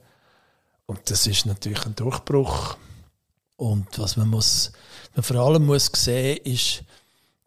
Und 0.88 1.08
das 1.12 1.28
ist 1.28 1.46
natürlich 1.46 1.86
ein 1.86 1.96
Durchbruch. 1.96 2.78
Und 3.58 4.00
was 4.00 4.18
man, 4.18 4.30
muss, 4.30 4.72
man 5.14 5.24
vor 5.24 5.38
allem 5.38 5.66
muss 5.66 5.92
sehen, 5.94 6.40
ist, 6.44 6.84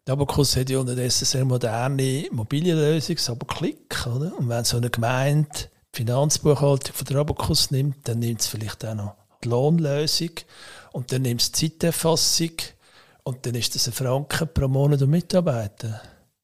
Abacus 0.09 0.55
hat 0.55 0.69
ja 0.69 0.79
unterdessen 0.79 1.25
sehr 1.25 1.45
moderne 1.45 2.27
mobile 2.31 2.73
Lösung, 2.73 3.17
aber 3.27 3.45
Klick. 3.45 4.05
Oder? 4.07 4.37
Und 4.37 4.49
wenn 4.49 4.63
so 4.63 4.77
eine 4.77 4.89
Gemeinde 4.89 5.49
die 5.93 5.97
Finanzbuchhaltung 5.97 6.95
von 6.95 7.05
der 7.05 7.17
Abacus 7.17 7.71
nimmt, 7.71 8.07
dann 8.07 8.19
nimmt 8.19 8.41
es 8.41 8.47
vielleicht 8.47 8.85
auch 8.85 8.95
noch 8.95 9.15
die 9.43 9.49
Lohnlösung 9.49 10.31
und 10.91 11.11
dann 11.11 11.23
nimmt 11.23 11.41
es 11.41 11.51
die 11.51 11.77
Zeiterfassung 11.77 12.51
und 13.23 13.45
dann 13.45 13.55
ist 13.55 13.75
das 13.75 13.87
ein 13.87 13.93
Franken 13.93 14.49
pro 14.53 14.67
Monat 14.67 15.01
und 15.01 15.09
Mitarbeiter. 15.09 16.01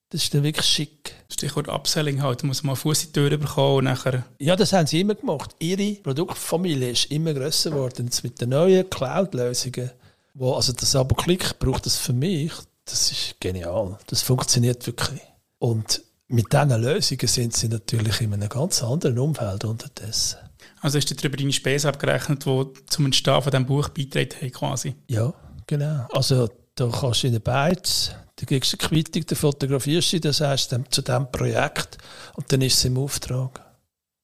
Das 0.10 0.24
ist 0.24 0.34
dann 0.34 0.44
wirklich 0.44 0.66
schick. 0.66 1.16
Stichwort 1.30 1.68
Upselling 1.68 2.22
halt, 2.22 2.44
da 2.44 2.48
muss 2.48 2.64
man 2.64 2.76
Fuß 2.76 3.06
in 3.06 3.14
die 3.14 3.14
Tür 3.14 3.38
bekommen 3.38 3.78
und 3.78 3.84
nachher... 3.86 4.24
Ja, 4.40 4.56
das 4.56 4.72
haben 4.72 4.88
sie 4.88 5.02
immer 5.02 5.16
gemacht. 5.16 5.56
Ihre 5.60 5.96
Produktfamilie 5.96 6.92
ist 6.92 7.12
immer 7.12 7.34
grösser 7.34 7.72
geworden. 7.72 8.06
Jetzt 8.06 8.24
mit 8.24 8.40
den 8.40 8.50
neuen 8.50 8.90
Cloud-Lösungen, 8.90 9.92
wo 10.34 10.54
also 10.54 10.72
das 10.74 10.96
Abo-Klick 10.96 11.60
braucht 11.60 11.86
das 11.86 11.98
für 11.98 12.14
mich, 12.14 12.52
das 12.86 13.12
ist 13.12 13.36
genial. 13.40 13.98
Das 14.08 14.22
funktioniert 14.22 14.86
wirklich. 14.88 15.22
Und 15.60 16.02
mit 16.28 16.52
diesen 16.54 16.82
Lösungen 16.82 17.28
sind 17.28 17.56
sie 17.56 17.68
natürlich 17.68 18.22
in 18.22 18.34
einem 18.34 18.50
ganz 18.50 18.82
anderen 18.84 19.20
Umfeld 19.20 19.64
unterdessen. 19.66 20.38
Also 20.82 20.98
hast 20.98 21.10
du 21.10 21.16
darüber 21.16 21.38
deine 21.38 21.54
Spesen 21.54 21.90
abgerechnet, 21.90 22.46
die 22.46 22.66
zum 22.88 23.06
Entstehen 23.06 23.42
von 23.42 23.52
diesem 23.52 23.66
Buch 23.66 23.90
beitragen 23.90 24.36
haben 24.42 24.52
quasi? 24.52 24.96
Ja, 25.08 25.34
genau. 25.68 26.08
Also 26.12 26.50
da 26.76 26.90
kannst 26.90 27.24
du 27.24 27.28
in 27.28 27.34
den 27.34 27.42
Bytes, 27.42 28.12
da 28.36 28.46
kriegst 28.46 28.74
du 28.74 28.78
eine 28.78 28.88
Quittung, 28.88 29.26
da 29.26 29.36
fotografierst 29.36 30.14
du 30.14 30.20
das 30.20 30.42
heißt 30.42 30.76
zu 30.90 31.02
diesem 31.02 31.32
Projekt 31.32 31.98
und 32.36 32.52
dann 32.52 32.62
ist 32.62 32.78
es 32.78 32.86
im 32.86 32.98
Auftrag. 32.98 33.62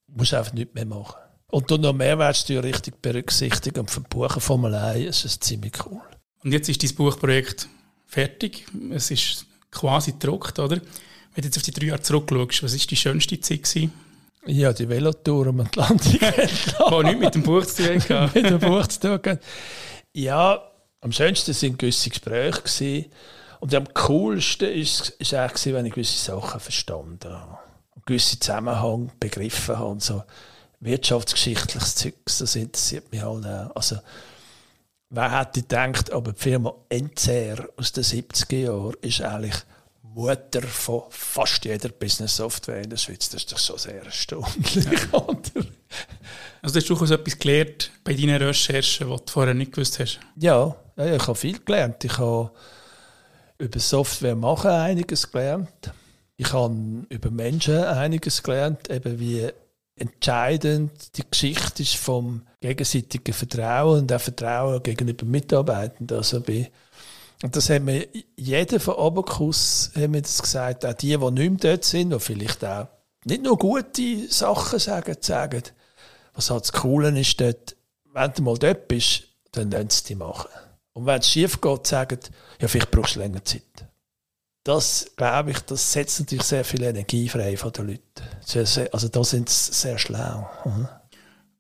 Du 0.08 0.17
musst 0.17 0.34
einfach 0.34 0.54
nichts 0.54 0.74
mehr 0.74 0.86
machen. 0.86 1.15
Und 1.47 1.69
dann 1.69 1.82
noch 1.82 1.93
Mehrwertsteuer 1.93 2.63
richtig 2.63 3.02
berücksichtigen 3.02 3.82
und 3.82 3.91
für 3.91 4.02
Buchen 4.02 4.41
von 4.41 4.65
allein 4.65 5.04
ist 5.04 5.26
es 5.26 5.39
ziemlich 5.39 5.74
cool. 5.86 6.02
Und 6.43 6.52
jetzt 6.52 6.69
ist 6.69 6.84
dein 6.84 6.95
Buchprojekt 6.95 7.67
fertig. 8.12 8.65
Es 8.91 9.10
ist 9.10 9.45
quasi 9.71 10.12
gedruckt, 10.12 10.60
oder? 10.60 10.78
Wenn 11.34 11.41
du 11.41 11.47
jetzt 11.47 11.58
auf 11.58 11.63
die 11.63 11.71
drei 11.71 11.88
Jahre 11.88 12.02
zurückschaust, 12.02 12.63
was 12.63 12.78
war 12.78 12.88
die 12.88 12.95
schönste 12.95 13.39
Zeit? 13.39 13.63
Gewesen? 13.63 13.93
Ja, 14.45 14.74
die 14.74 14.89
Velotour 14.89 15.47
am 15.47 15.62
Atlantik. 15.62 16.21
Wo 16.89 17.02
nichts 17.02 17.19
mit 17.19 17.36
dem 17.36 17.43
Buch 17.43 17.65
zu 17.65 17.84
tun 17.84 18.02
hatte. 18.02 18.41
mit 18.41 18.52
dem 18.52 18.60
Buch 18.60 18.88
zu 18.88 19.00
tun 19.00 19.12
hatte. 19.12 19.39
Ja, 20.13 20.62
am 21.00 21.12
schönsten 21.12 21.56
waren 21.56 21.78
gewisse 21.78 22.10
Gespräche. 22.10 22.62
Gewesen. 22.62 23.06
Und 23.62 23.74
am 23.76 23.93
coolsten 23.93 24.67
war 24.67 24.76
es 24.76 25.34
eigentlich, 25.34 25.74
wenn 25.74 25.86
ich 25.86 25.93
gewisse 25.93 26.17
Sachen 26.17 26.60
verstanden 26.60 27.32
habe. 27.32 27.60
Und 27.95 28.06
gewisse 28.06 28.39
Zusammenhänge 28.39 29.10
begriffen 29.19 29.78
habe. 29.78 29.89
Und 29.89 30.04
so 30.04 30.24
wirtschaftsgeschichtliches 30.82 31.95
Zeug, 31.95 32.15
das 32.26 32.56
interessiert 32.56 33.10
mich 33.12 33.21
halt 33.21 33.45
auch. 33.45 33.76
Also, 33.76 33.97
wer 35.12 35.39
hätte 35.39 35.62
gedacht, 35.62 36.12
aber 36.12 36.34
die 36.34 36.41
Firma 36.41 36.74
NCR 36.89 37.69
aus 37.78 37.91
den 37.91 38.04
70er 38.04 38.56
Jahren 38.56 38.95
ist 39.02 39.21
eigentlich 39.21 39.58
Mutter 40.04 40.62
von 40.63 41.04
fast 41.10 41.63
jeder 41.63 41.89
Business-Software 41.89 42.82
in 42.82 42.89
der 42.89 42.97
Schweiz. 42.97 43.30
Das 43.30 43.43
ist 43.43 43.52
doch 43.52 43.60
schon 43.60 43.78
sehr 43.78 44.04
erstaunlich. 44.04 44.86
Ja. 44.86 45.28
also 46.62 46.80
hast 46.80 46.89
du 46.89 46.95
auch 46.95 47.10
etwas 47.10 47.39
gelernt 47.39 47.91
bei 48.04 48.13
deinen 48.13 48.41
Recherchen, 48.41 49.10
was 49.10 49.26
du 49.26 49.32
vorher 49.32 49.54
nicht 49.54 49.71
gewusst 49.71 50.00
hast? 50.00 50.19
Ja, 50.38 50.76
ja 50.97 51.15
ich 51.15 51.28
habe 51.28 51.36
viel 51.36 51.60
gelernt. 51.60 52.04
Ich 52.04 52.17
habe 52.17 52.52
über 53.58 53.80
Software 53.80 54.36
machen 54.36 54.71
einiges 54.71 55.32
gelernt. 55.32 55.91
Ich 56.36 56.52
habe 56.52 57.06
über 57.10 57.30
Menschen 57.30 57.84
einiges 57.84 58.41
gelernt, 58.41 58.89
eben 58.89 59.19
wie 59.19 59.50
entscheidend 60.01 61.17
die 61.17 61.23
Geschichte 61.29 61.83
ist 61.83 61.95
vom 61.95 62.41
gegenseitigen 62.59 63.33
Vertrauen 63.33 63.99
und 64.01 64.13
auch 64.13 64.19
Vertrauen 64.19 64.81
gegenüber 64.83 65.25
Mitarbeitenden. 65.25 66.17
Also 66.17 66.41
bei 66.41 66.71
und 67.43 67.55
das 67.55 67.69
hat 67.69 67.81
mir 67.81 68.07
jeder 68.35 68.79
von 68.79 68.97
Abacus 68.97 69.91
hat 69.95 70.09
mir 70.09 70.21
das 70.21 70.41
gesagt, 70.41 70.85
auch 70.85 70.93
die, 70.93 71.17
die 71.17 71.31
nicht 71.31 71.63
mehr 71.63 71.71
dort 71.71 71.85
sind, 71.85 72.11
die 72.11 72.19
vielleicht 72.19 72.63
auch 72.63 72.87
nicht 73.25 73.43
nur 73.43 73.57
gute 73.57 74.27
Sachen 74.29 74.79
sagen, 74.79 75.15
sagen, 75.21 75.63
was 76.33 76.49
halt 76.49 76.63
das 76.63 76.73
Coole 76.73 77.19
ist 77.19 77.41
dort, 77.41 77.75
wenn 78.13 78.33
du 78.33 78.43
mal 78.43 78.57
dort 78.57 78.87
bist, 78.87 79.23
dann 79.51 79.71
lassen 79.71 79.89
sie 79.89 80.03
dich 80.03 80.17
machen. 80.17 80.49
Und 80.93 81.05
wenn 81.05 81.19
es 81.19 81.29
schief 81.29 81.61
geht, 81.61 81.87
sagen, 81.87 82.19
ja, 82.59 82.67
vielleicht 82.67 82.91
brauchst 82.91 83.15
du 83.15 83.19
länger 83.19 83.43
Zeit. 83.43 83.85
Das, 84.63 85.12
glaube 85.15 85.52
ich, 85.52 85.60
das 85.62 85.91
setzt 85.91 86.19
natürlich 86.19 86.43
sehr 86.43 86.63
viel 86.63 86.84
Energie 86.84 87.28
frei 87.28 87.58
von 87.58 87.71
den 87.71 87.88
Leuten. 87.88 88.89
Also 88.91 89.08
da 89.08 89.24
sind 89.24 89.50
sie 89.50 89.74
sehr 89.74 89.97
schlau. 89.97 90.50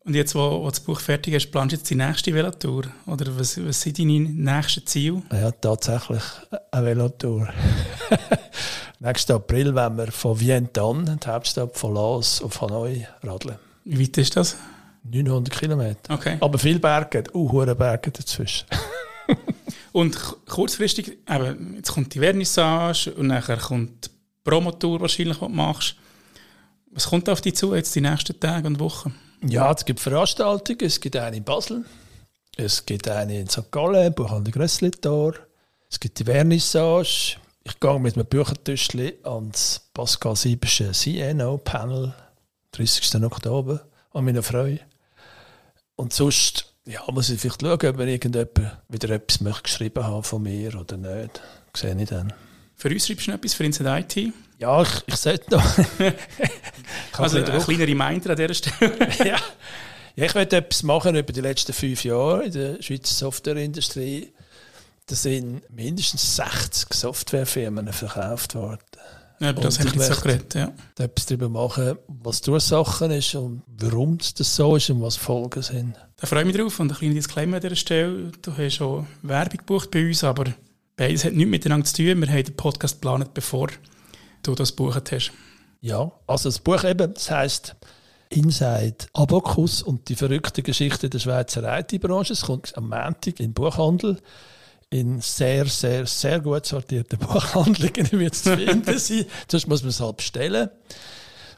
Und 0.03 0.15
jetzt, 0.15 0.33
wo, 0.33 0.63
wo 0.63 0.69
das 0.69 0.79
Buch 0.79 0.99
fertig 0.99 1.35
ist, 1.35 1.51
planst 1.51 1.73
du 1.73 1.77
jetzt 1.77 1.89
die 1.89 1.95
nächste 1.95 2.33
Velotour? 2.33 2.85
Oder 3.05 3.37
was, 3.37 3.63
was 3.63 3.81
sind 3.81 3.99
deine 3.99 4.19
nächsten 4.19 4.85
Ziele? 4.85 5.21
Ja, 5.31 5.51
tatsächlich 5.51 6.23
eine 6.71 6.85
Velotour. 6.85 7.49
Nächsten 8.99 9.31
April 9.31 9.73
wenn 9.73 9.97
wir 9.97 10.11
von 10.11 10.39
Vientiane, 10.39 11.17
die 11.23 11.27
Hauptstadt 11.27 11.75
von 11.75 11.95
Laos, 11.95 12.41
auf 12.41 12.61
Hanoi 12.61 13.07
radeln. 13.23 13.57
Wie 13.83 13.99
weit 13.99 14.17
ist 14.19 14.35
das? 14.35 14.57
900 15.03 15.51
Kilometer. 15.57 16.13
Okay. 16.13 16.37
Aber 16.39 16.59
viele 16.59 16.79
Berge, 16.79 17.23
uh, 17.33 17.51
hohe 17.51 17.75
Berge 17.75 18.11
dazwischen. 18.11 18.67
und 19.91 20.17
kurzfristig, 20.47 21.17
eben, 21.29 21.75
jetzt 21.75 21.91
kommt 21.91 22.13
die 22.13 22.19
Vernissage 22.19 23.13
und 23.13 23.27
nachher 23.27 23.57
kommt 23.57 24.05
die 24.05 24.09
Promotour 24.43 25.01
wahrscheinlich, 25.01 25.37
die 25.37 25.45
du 25.45 25.49
machst. 25.49 25.95
Was 26.91 27.07
kommt 27.07 27.29
auf 27.29 27.41
dich 27.41 27.55
zu 27.55 27.73
jetzt 27.75 27.95
die 27.95 28.01
nächsten 28.01 28.39
Tage 28.39 28.67
und 28.67 28.79
Wochen? 28.79 29.15
Ja, 29.43 29.71
es 29.71 29.85
gibt 29.85 29.99
Veranstaltungen. 29.99 30.81
Es 30.81 30.99
gibt 30.99 31.15
eine 31.15 31.37
in 31.37 31.43
Basel, 31.43 31.85
es 32.57 32.85
gibt 32.85 33.07
eine 33.07 33.39
in 33.39 33.47
St. 33.47 33.71
Gallen, 33.71 34.13
Buchhandel 34.13 34.53
Grösslitor. 34.53 35.35
Es 35.89 35.99
gibt 35.99 36.19
die 36.19 36.25
Vernissage. 36.25 37.37
Ich 37.63 37.79
gehe 37.79 37.99
mit 37.99 38.15
einem 38.15 38.25
Büchertischchen 38.25 39.13
ans 39.23 39.89
Pascal 39.93 40.35
Siebische 40.35 40.91
CNO-Panel, 40.91 42.13
30. 42.71 43.23
Oktober, 43.23 43.85
an 44.13 44.25
meiner 44.25 44.43
Freude. 44.43 44.81
Und 45.95 46.13
sonst 46.13 46.70
ja, 46.85 47.01
muss 47.11 47.29
ich 47.29 47.39
vielleicht 47.39 47.61
schauen, 47.61 47.73
ob 47.73 47.97
mir 47.97 48.07
irgendjemand 48.07 48.77
wieder 48.89 49.09
etwas 49.11 49.63
geschrieben 49.63 50.05
hat 50.05 50.25
von 50.25 50.41
mir 50.41 50.75
oder 50.79 50.97
nicht. 50.97 51.41
Das 51.71 51.81
sehe 51.81 51.95
ich 51.95 52.09
dann. 52.09 52.33
Für 52.75 52.89
uns 52.89 53.05
schreibst 53.05 53.27
du 53.27 53.31
etwas 53.31 53.53
für 53.53 53.63
Inside 53.63 53.99
IT? 53.99 54.33
Ja, 54.57 54.81
ich, 54.81 54.89
ich 55.05 55.15
sollte 55.15 55.51
noch. 55.51 55.63
also 57.17 57.37
ein 57.37 57.45
kleiner 57.45 57.87
Reminder 57.87 58.31
an 58.31 58.35
dieser 58.35 58.53
Stelle. 58.53 58.97
ja. 59.19 59.37
ja, 60.15 60.25
ich 60.25 60.33
möchte 60.33 60.57
etwas 60.57 60.83
machen 60.83 61.15
über 61.15 61.31
die 61.31 61.41
letzten 61.41 61.73
fünf 61.73 62.03
Jahre 62.03 62.45
in 62.45 62.51
der 62.51 62.81
Schweizer 62.81 63.13
Softwareindustrie. 63.13 64.33
Da 65.05 65.15
sind 65.15 65.61
mindestens 65.69 66.35
60 66.35 66.93
Softwarefirmen 66.93 67.91
verkauft 67.93 68.55
worden. 68.55 68.79
Ja, 69.41 69.53
das 69.53 69.79
habe 69.79 69.89
ich 69.89 69.95
jetzt 69.95 70.11
auch 70.11 70.21
geredet, 70.21 70.53
ja. 70.53 70.71
etwas 70.99 71.25
darüber 71.25 71.49
machen, 71.49 71.97
was 72.07 72.41
die 72.41 72.51
Ursachen 72.51 73.09
ist 73.09 73.33
und 73.33 73.63
warum 73.67 74.19
das 74.19 74.55
so 74.55 74.75
ist 74.75 74.91
und 74.91 75.01
was 75.01 75.15
Folgen 75.15 75.63
sind. 75.63 75.95
Da 76.17 76.27
freue 76.27 76.41
ich 76.41 76.45
mich 76.45 76.55
drauf 76.55 76.79
und 76.79 76.91
ein 76.91 76.95
kleiner 76.95 77.15
Disclaimer 77.15 77.55
an 77.55 77.61
dieser 77.63 77.75
Stelle. 77.75 78.31
Du 78.39 78.55
hast 78.55 78.75
schon 78.75 79.07
Werbung 79.23 79.57
gebucht 79.57 79.89
bei 79.89 80.05
uns, 80.05 80.23
aber 80.23 80.45
beides 80.95 81.25
hat 81.25 81.33
nichts 81.33 81.49
miteinander 81.49 81.85
zu 81.85 81.95
tun. 81.95 82.21
Wir 82.21 82.29
haben 82.29 82.43
den 82.43 82.55
Podcast 82.55 83.01
geplant, 83.01 83.33
bevor 83.33 83.69
du 84.43 84.53
das 84.53 84.75
gebucht 84.75 85.11
hast. 85.11 85.31
Ja, 85.81 86.11
also 86.27 86.47
das 86.49 86.59
Buch 86.59 86.83
eben, 86.83 87.11
das 87.11 87.31
heisst 87.31 87.75
Inside 88.29 89.07
Abacus 89.13 89.81
und 89.81 90.07
die 90.07 90.15
verrückte 90.15 90.61
Geschichte 90.61 91.09
der 91.09 91.17
Schweizer 91.17 91.79
IT-Branche. 91.79 92.33
Es 92.33 92.43
kommt 92.43 92.77
am 92.77 92.89
Montag 92.89 93.39
in 93.39 93.53
Buchhandel 93.53 94.21
in 94.91 95.21
sehr, 95.21 95.65
sehr, 95.65 96.05
sehr 96.05 96.41
gut 96.41 96.65
sortierten 96.65 97.17
Buchhandlungen 97.19 98.11
wird 98.19 98.33
es 98.33 98.43
zu 98.43 98.55
finden 98.55 98.97
sein. 98.99 99.25
Sonst 99.49 99.67
muss 99.67 99.81
man 99.81 99.89
es 99.89 99.99
halt 99.99 100.17
bestellen. 100.17 100.69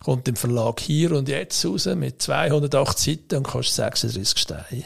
Kommt 0.03 0.27
im 0.27 0.35
Verlag 0.35 0.79
hier 0.79 1.13
und 1.13 1.27
jetzt 1.27 1.65
raus 1.65 1.85
mit 1.85 2.21
208 2.21 2.99
Seiten 2.99 3.37
und 3.37 3.43
kostet 3.43 3.75
36 3.75 4.37
Steine. 4.37 4.85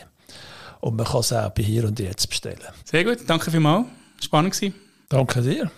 Und 0.79 0.95
man 0.95 1.05
kann 1.05 1.19
es 1.21 1.33
auch 1.33 1.49
bei 1.49 1.63
hier 1.63 1.85
und 1.85 1.99
jetzt 1.99 2.29
bestellen. 2.29 2.59
Sehr 2.85 3.03
gut, 3.03 3.19
danke 3.27 3.51
vielmals. 3.51 3.87
Spannend 4.23 4.53
gewesen. 4.53 4.75
Danke 5.09 5.41
dir. 5.41 5.71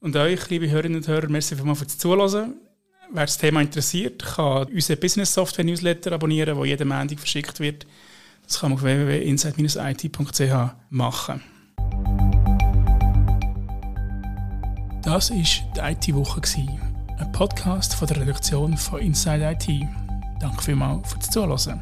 Und 0.00 0.16
euch, 0.16 0.48
liebe 0.48 0.70
Hörerinnen 0.70 0.98
und 0.98 1.08
Hörer, 1.08 1.28
merci 1.28 1.54
vielmals 1.54 1.80
fürs 1.80 1.98
Zuhören. 1.98 2.54
Wer 3.12 3.26
das 3.26 3.38
Thema 3.38 3.60
interessiert, 3.60 4.24
kann 4.24 4.64
unseren 4.68 5.00
Business 5.00 5.34
Software 5.34 5.64
Newsletter 5.64 6.12
abonnieren, 6.12 6.56
der 6.56 6.66
jeden 6.66 6.88
Montag 6.88 7.18
verschickt 7.18 7.60
wird. 7.60 7.86
Das 8.46 8.60
kann 8.60 8.70
man 8.70 8.78
auf 8.78 8.84
www.inside-it.ch 8.84 10.74
machen. 10.90 11.42
Das 15.08 15.30
war 15.30 15.38
die 15.38 16.10
IT-Woche, 16.10 16.42
ein 17.16 17.32
Podcast 17.32 17.94
von 17.94 18.06
der 18.08 18.20
Redaktion 18.20 18.76
von 18.76 19.00
Inside 19.00 19.56
IT. 19.58 19.88
Danke 20.38 20.62
vielmals 20.62 21.10
fürs 21.10 21.30
Zuhören. 21.30 21.80